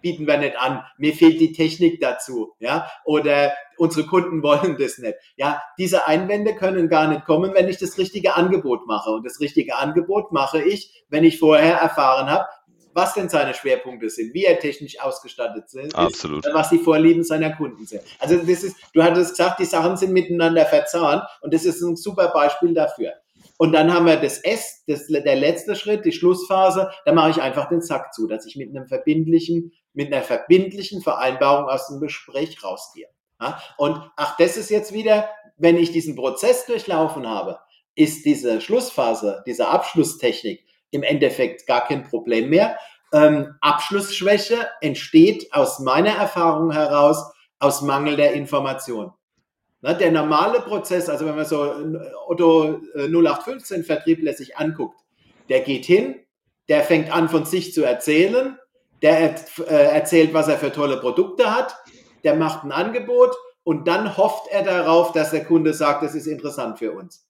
[0.00, 4.98] bieten wir nicht an, mir fehlt die Technik dazu, ja, oder unsere Kunden wollen das
[4.98, 5.14] nicht.
[5.36, 9.10] Ja, diese Einwände können gar nicht kommen, wenn ich das richtige Angebot mache.
[9.10, 12.46] Und das richtige Angebot mache ich, wenn ich vorher erfahren habe,
[12.94, 16.44] was denn seine Schwerpunkte sind, wie er technisch ausgestattet ist, Absolut.
[16.52, 18.02] was die Vorlieben seiner Kunden sind.
[18.18, 21.96] Also das ist, du hattest gesagt, die Sachen sind miteinander verzahnt und das ist ein
[21.96, 23.12] super Beispiel dafür.
[23.58, 27.42] Und dann haben wir das S, das, der letzte Schritt, die Schlussphase, da mache ich
[27.42, 32.00] einfach den Sack zu, dass ich mit einem verbindlichen, mit einer verbindlichen Vereinbarung aus dem
[32.00, 33.06] Gespräch rausgehe.
[33.76, 35.28] Und ach, das ist jetzt wieder,
[35.58, 37.58] wenn ich diesen Prozess durchlaufen habe,
[37.94, 42.76] ist diese Schlussphase, diese Abschlusstechnik im Endeffekt gar kein Problem mehr.
[43.12, 49.12] Ähm, Abschlussschwäche entsteht aus meiner Erfahrung heraus aus Mangel der Information.
[49.80, 51.74] Na, der normale Prozess, also wenn man so
[52.28, 55.00] Otto 0815 äh, Vertriebler sich anguckt,
[55.48, 56.14] der geht hin,
[56.68, 58.56] der fängt an von sich zu erzählen,
[59.02, 61.76] der äh, erzählt, was er für tolle Produkte hat,
[62.22, 63.34] der macht ein Angebot
[63.64, 67.26] und dann hofft er darauf, dass der Kunde sagt, das ist interessant für uns.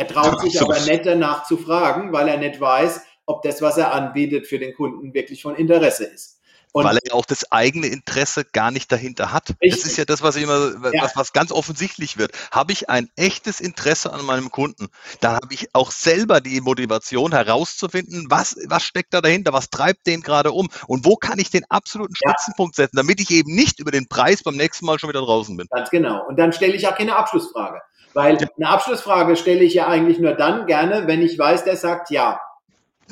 [0.00, 3.76] Er traut sich aber nicht danach zu fragen, weil er nicht weiß, ob das, was
[3.76, 6.40] er anbietet, für den Kunden wirklich von Interesse ist.
[6.72, 9.50] Und Weil er ja auch das eigene Interesse gar nicht dahinter hat.
[9.60, 9.82] Richtig.
[9.82, 11.02] Das ist ja das, was immer, ja.
[11.02, 12.32] was, was ganz offensichtlich wird.
[12.50, 14.88] Habe ich ein echtes Interesse an meinem Kunden,
[15.20, 20.06] dann habe ich auch selber die Motivation herauszufinden, was, was steckt da dahinter, was treibt
[20.06, 23.80] den gerade um und wo kann ich den absoluten Spitzenpunkt setzen, damit ich eben nicht
[23.80, 25.66] über den Preis beim nächsten Mal schon wieder draußen bin.
[25.70, 26.26] Ganz genau.
[26.26, 27.82] Und dann stelle ich auch keine Abschlussfrage.
[28.12, 32.10] Weil eine Abschlussfrage stelle ich ja eigentlich nur dann gerne, wenn ich weiß, der sagt
[32.10, 32.40] ja.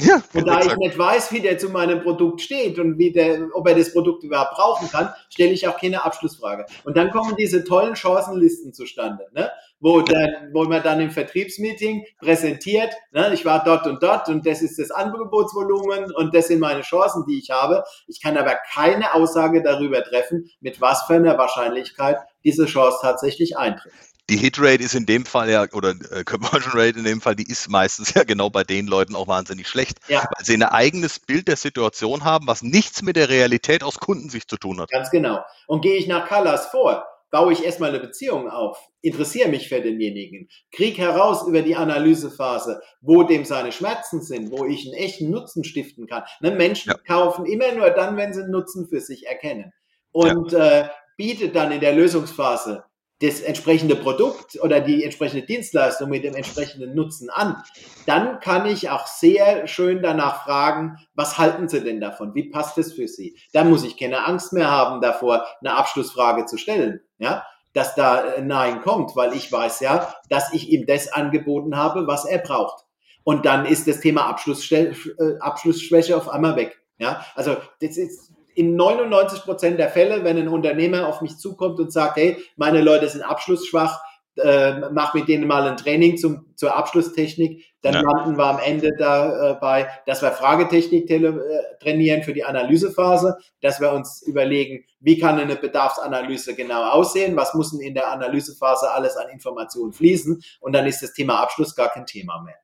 [0.01, 0.67] Ja, und da exakt.
[0.67, 3.93] ich nicht weiß, wie der zu meinem Produkt steht und wie der, ob er das
[3.93, 6.67] Produkt überhaupt brauchen kann, stelle ich auch keine Abschlussfrage.
[6.85, 9.51] Und dann kommen diese tollen Chancenlisten zustande, ne?
[9.81, 13.33] wo, dann, wo man dann im Vertriebsmeeting präsentiert, ne?
[13.35, 17.25] ich war dort und dort und das ist das Angebotsvolumen und das sind meine Chancen,
[17.27, 17.83] die ich habe.
[18.07, 23.59] Ich kann aber keine Aussage darüber treffen, mit was für einer Wahrscheinlichkeit diese Chance tatsächlich
[23.59, 23.93] eintritt
[24.31, 27.49] die Hitrate ist in dem Fall ja, oder äh, Conversion Rate in dem Fall, die
[27.49, 30.19] ist meistens ja genau bei den Leuten auch wahnsinnig schlecht, ja.
[30.19, 34.51] weil sie ein eigenes Bild der Situation haben, was nichts mit der Realität aus Kundensicht
[34.51, 34.91] zu tun hat.
[34.91, 35.41] Ganz genau.
[35.67, 39.81] Und gehe ich nach Colors vor, baue ich erstmal eine Beziehung auf, interessiere mich für
[39.81, 45.31] denjenigen, krieg heraus über die Analysephase, wo dem seine Schmerzen sind, wo ich einen echten
[45.31, 46.25] Nutzen stiften kann.
[46.41, 46.99] Ne, Menschen ja.
[47.07, 49.73] kaufen immer nur dann, wenn sie einen Nutzen für sich erkennen.
[50.11, 50.81] Und ja.
[50.81, 52.85] äh, bietet dann in der Lösungsphase
[53.21, 57.63] das entsprechende Produkt oder die entsprechende Dienstleistung mit dem entsprechenden Nutzen an,
[58.07, 62.35] dann kann ich auch sehr schön danach fragen, was halten Sie denn davon?
[62.35, 63.37] Wie passt es für Sie?
[63.53, 68.41] Dann muss ich keine Angst mehr haben davor, eine Abschlussfrage zu stellen, ja, dass da
[68.41, 72.85] Nein kommt, weil ich weiß ja, dass ich ihm das angeboten habe, was er braucht.
[73.25, 76.81] Und dann ist das Thema Abschlussschwäche äh, auf einmal weg.
[76.99, 81.79] Ja, also das ist in 99 Prozent der Fälle, wenn ein Unternehmer auf mich zukommt
[81.79, 84.01] und sagt, hey, meine Leute sind abschlussschwach,
[84.37, 88.03] äh, mach mit denen mal ein Training zum, zur Abschlusstechnik, dann ja.
[88.03, 91.33] landen wir am Ende dabei, äh, dass wir Fragetechnik äh,
[91.81, 97.55] trainieren für die Analysephase, dass wir uns überlegen, wie kann eine Bedarfsanalyse genau aussehen, was
[97.55, 101.91] muss in der Analysephase alles an Informationen fließen und dann ist das Thema Abschluss gar
[101.91, 102.57] kein Thema mehr.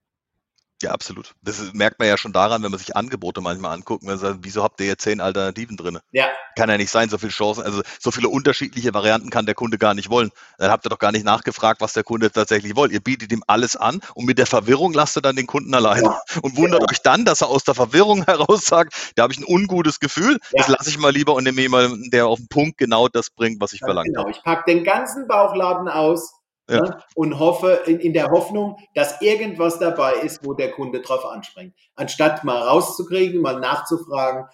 [0.84, 1.34] Ja, absolut.
[1.40, 4.02] Das merkt man ja schon daran, wenn man sich Angebote manchmal anguckt.
[4.02, 5.98] Man sagt, wieso habt ihr jetzt zehn Alternativen drin?
[6.12, 6.26] Ja.
[6.56, 9.78] Kann ja nicht sein, so viele Chancen, also so viele unterschiedliche Varianten kann der Kunde
[9.78, 10.30] gar nicht wollen.
[10.58, 12.92] Dann habt ihr doch gar nicht nachgefragt, was der Kunde tatsächlich will.
[12.92, 16.04] Ihr bietet ihm alles an und mit der Verwirrung lasst ihr dann den Kunden allein.
[16.04, 16.20] Ja.
[16.42, 16.88] Und wundert ja.
[16.90, 20.38] euch dann, dass er aus der Verwirrung heraus sagt, da habe ich ein ungutes Gefühl,
[20.52, 20.58] ja.
[20.58, 23.58] das lasse ich mal lieber und nehme jemanden, der auf den Punkt genau das bringt,
[23.62, 24.20] was ich verlangt genau.
[24.20, 24.32] habe.
[24.32, 26.80] Ich packe den ganzen Bauchladen aus ja.
[26.80, 31.24] Ne, und hoffe, in, in, der Hoffnung, dass irgendwas dabei ist, wo der Kunde drauf
[31.26, 31.74] anspringt.
[31.94, 34.46] Anstatt mal rauszukriegen, mal nachzufragen,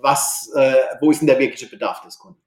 [0.00, 2.40] was, äh, wo ist denn der wirkliche Bedarf des Kunden.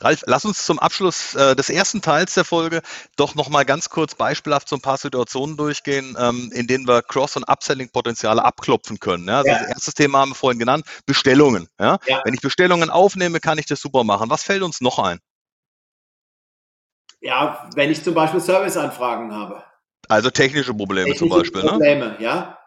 [0.00, 2.82] Ralf, lass uns zum Abschluss äh, des ersten Teils der Folge
[3.16, 7.36] doch nochmal ganz kurz beispielhaft so ein paar Situationen durchgehen, ähm, in denen wir Cross-
[7.36, 9.28] und Upselling-Potenziale abklopfen können.
[9.28, 9.38] Ja?
[9.38, 9.58] Also ja.
[9.60, 11.68] Das erste Thema haben wir vorhin genannt, Bestellungen.
[11.78, 11.98] Ja?
[12.24, 14.30] Wenn ich Bestellungen aufnehme, kann ich das super machen.
[14.30, 15.20] Was fällt uns noch ein?
[17.20, 19.62] Ja, wenn ich zum Beispiel Serviceanfragen habe.
[20.08, 21.68] Also technische Probleme technische zum Beispiel, ne?
[21.68, 22.16] Probleme, ne?
[22.20, 22.58] ja.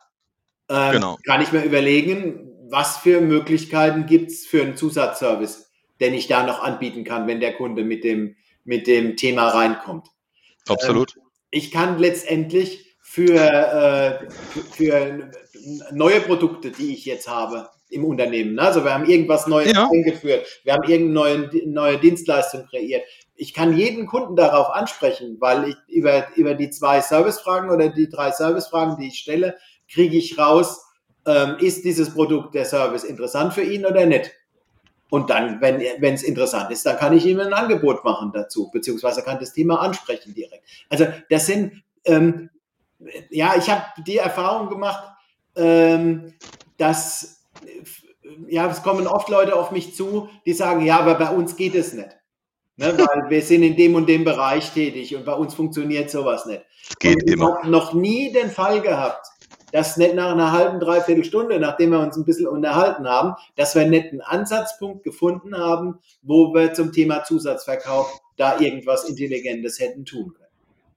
[0.70, 1.18] Ähm, genau.
[1.26, 6.44] Kann ich mir überlegen, was für Möglichkeiten gibt es für einen Zusatzservice, den ich da
[6.44, 10.08] noch anbieten kann, wenn der Kunde mit dem, mit dem Thema reinkommt.
[10.68, 11.16] Absolut.
[11.18, 14.30] Ähm, ich kann letztendlich für, äh,
[14.72, 15.32] für,
[15.92, 18.62] neue Produkte, die ich jetzt habe im Unternehmen, ne?
[18.62, 19.90] also wir haben irgendwas Neues ja.
[19.92, 23.04] eingeführt, wir haben irgendeine neue, neue Dienstleistung kreiert,
[23.42, 28.08] ich kann jeden Kunden darauf ansprechen, weil ich über, über die zwei Servicefragen oder die
[28.08, 29.58] drei Servicefragen, die ich stelle,
[29.92, 30.86] kriege ich raus,
[31.26, 34.30] ähm, ist dieses Produkt, der Service interessant für ihn oder nicht?
[35.10, 39.24] Und dann, wenn es interessant ist, dann kann ich ihm ein Angebot machen dazu, beziehungsweise
[39.24, 40.64] kann das Thema ansprechen direkt.
[40.90, 42.52] Also das sind, ähm,
[43.32, 45.04] ja, ich habe die Erfahrung gemacht,
[45.56, 46.36] ähm,
[46.78, 47.44] dass,
[48.48, 51.74] ja, es kommen oft Leute auf mich zu, die sagen, ja, aber bei uns geht
[51.74, 52.21] es nicht.
[52.82, 56.48] Ne, weil wir sind in dem und dem Bereich tätig und bei uns funktioniert sowas
[56.48, 56.64] nicht.
[57.00, 57.50] Geht immer.
[57.50, 59.28] Ich habe noch nie den Fall gehabt,
[59.72, 63.76] dass nicht nach einer halben, dreiviertel Stunde, nachdem wir uns ein bisschen unterhalten haben, dass
[63.76, 70.04] wir nicht einen Ansatzpunkt gefunden haben, wo wir zum Thema Zusatzverkauf da irgendwas Intelligentes hätten
[70.04, 70.48] tun können.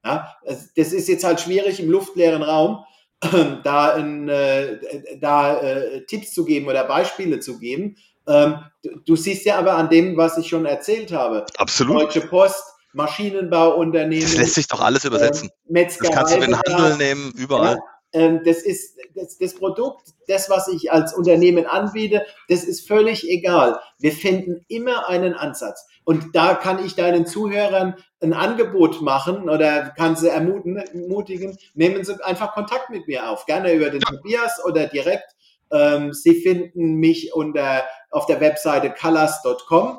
[0.03, 2.79] Ja, das ist jetzt halt schwierig im luftleeren Raum,
[3.63, 4.79] da, in, äh,
[5.21, 7.97] da äh, Tipps zu geben oder Beispiele zu geben,
[8.27, 11.45] ähm, du, du, siehst ja aber an dem, was ich schon erzählt habe.
[11.57, 12.03] Absolut.
[12.03, 12.63] Deutsche Post,
[12.93, 14.25] Maschinenbauunternehmen.
[14.25, 15.51] Das lässt sich doch alles übersetzen.
[15.69, 17.77] Ähm, das kannst du in den Handel nehmen, überall.
[17.77, 17.83] Ja,
[18.15, 23.29] ähm, das ist das, das, Produkt, das, was ich als Unternehmen anbiete, das ist völlig
[23.29, 23.79] egal.
[23.99, 25.85] Wir finden immer einen Ansatz.
[26.05, 32.25] Und da kann ich deinen Zuhörern ein Angebot machen oder kann sie ermutigen, nehmen Sie
[32.25, 33.47] einfach Kontakt mit mir auf.
[33.47, 34.11] Gerne über den ja.
[34.11, 35.35] Tobias oder direkt.
[35.73, 39.99] Ähm, Sie finden mich unter, auf der Webseite colors.com.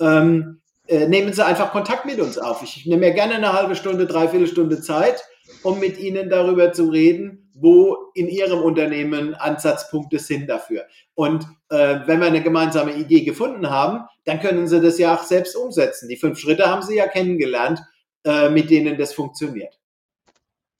[0.00, 2.62] Ähm, äh, nehmen Sie einfach Kontakt mit uns auf.
[2.62, 5.22] Ich nehme mir gerne eine halbe Stunde, dreiviertel Stunde Zeit,
[5.62, 10.84] um mit Ihnen darüber zu reden, wo in Ihrem Unternehmen Ansatzpunkte sind dafür.
[11.14, 15.22] Und äh, wenn wir eine gemeinsame Idee gefunden haben, dann können Sie das ja auch
[15.22, 16.08] selbst umsetzen.
[16.08, 17.80] Die fünf Schritte haben Sie ja kennengelernt,
[18.24, 19.78] äh, mit denen das funktioniert.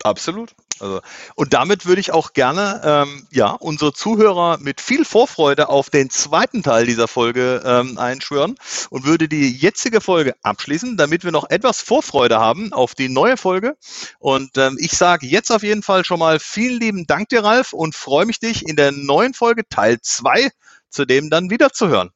[0.04, 0.54] Absolut.
[0.80, 1.00] Also,
[1.34, 6.10] und damit würde ich auch gerne ähm, ja, unsere Zuhörer mit viel Vorfreude auf den
[6.10, 8.56] zweiten Teil dieser Folge ähm, einschwören
[8.90, 13.38] und würde die jetzige Folge abschließen, damit wir noch etwas Vorfreude haben auf die neue
[13.38, 13.78] Folge.
[14.18, 17.72] Und ähm, ich sage jetzt auf jeden Fall schon mal vielen lieben Dank dir, Ralf,
[17.72, 20.50] und freue mich, dich in der neuen Folge Teil 2
[20.90, 22.10] zu dem dann wieder zu hören.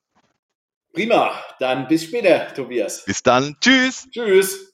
[0.92, 3.04] Prima, dann bis später, Tobias.
[3.06, 3.56] Bis dann.
[3.60, 4.08] Tschüss.
[4.10, 4.66] Tschüss.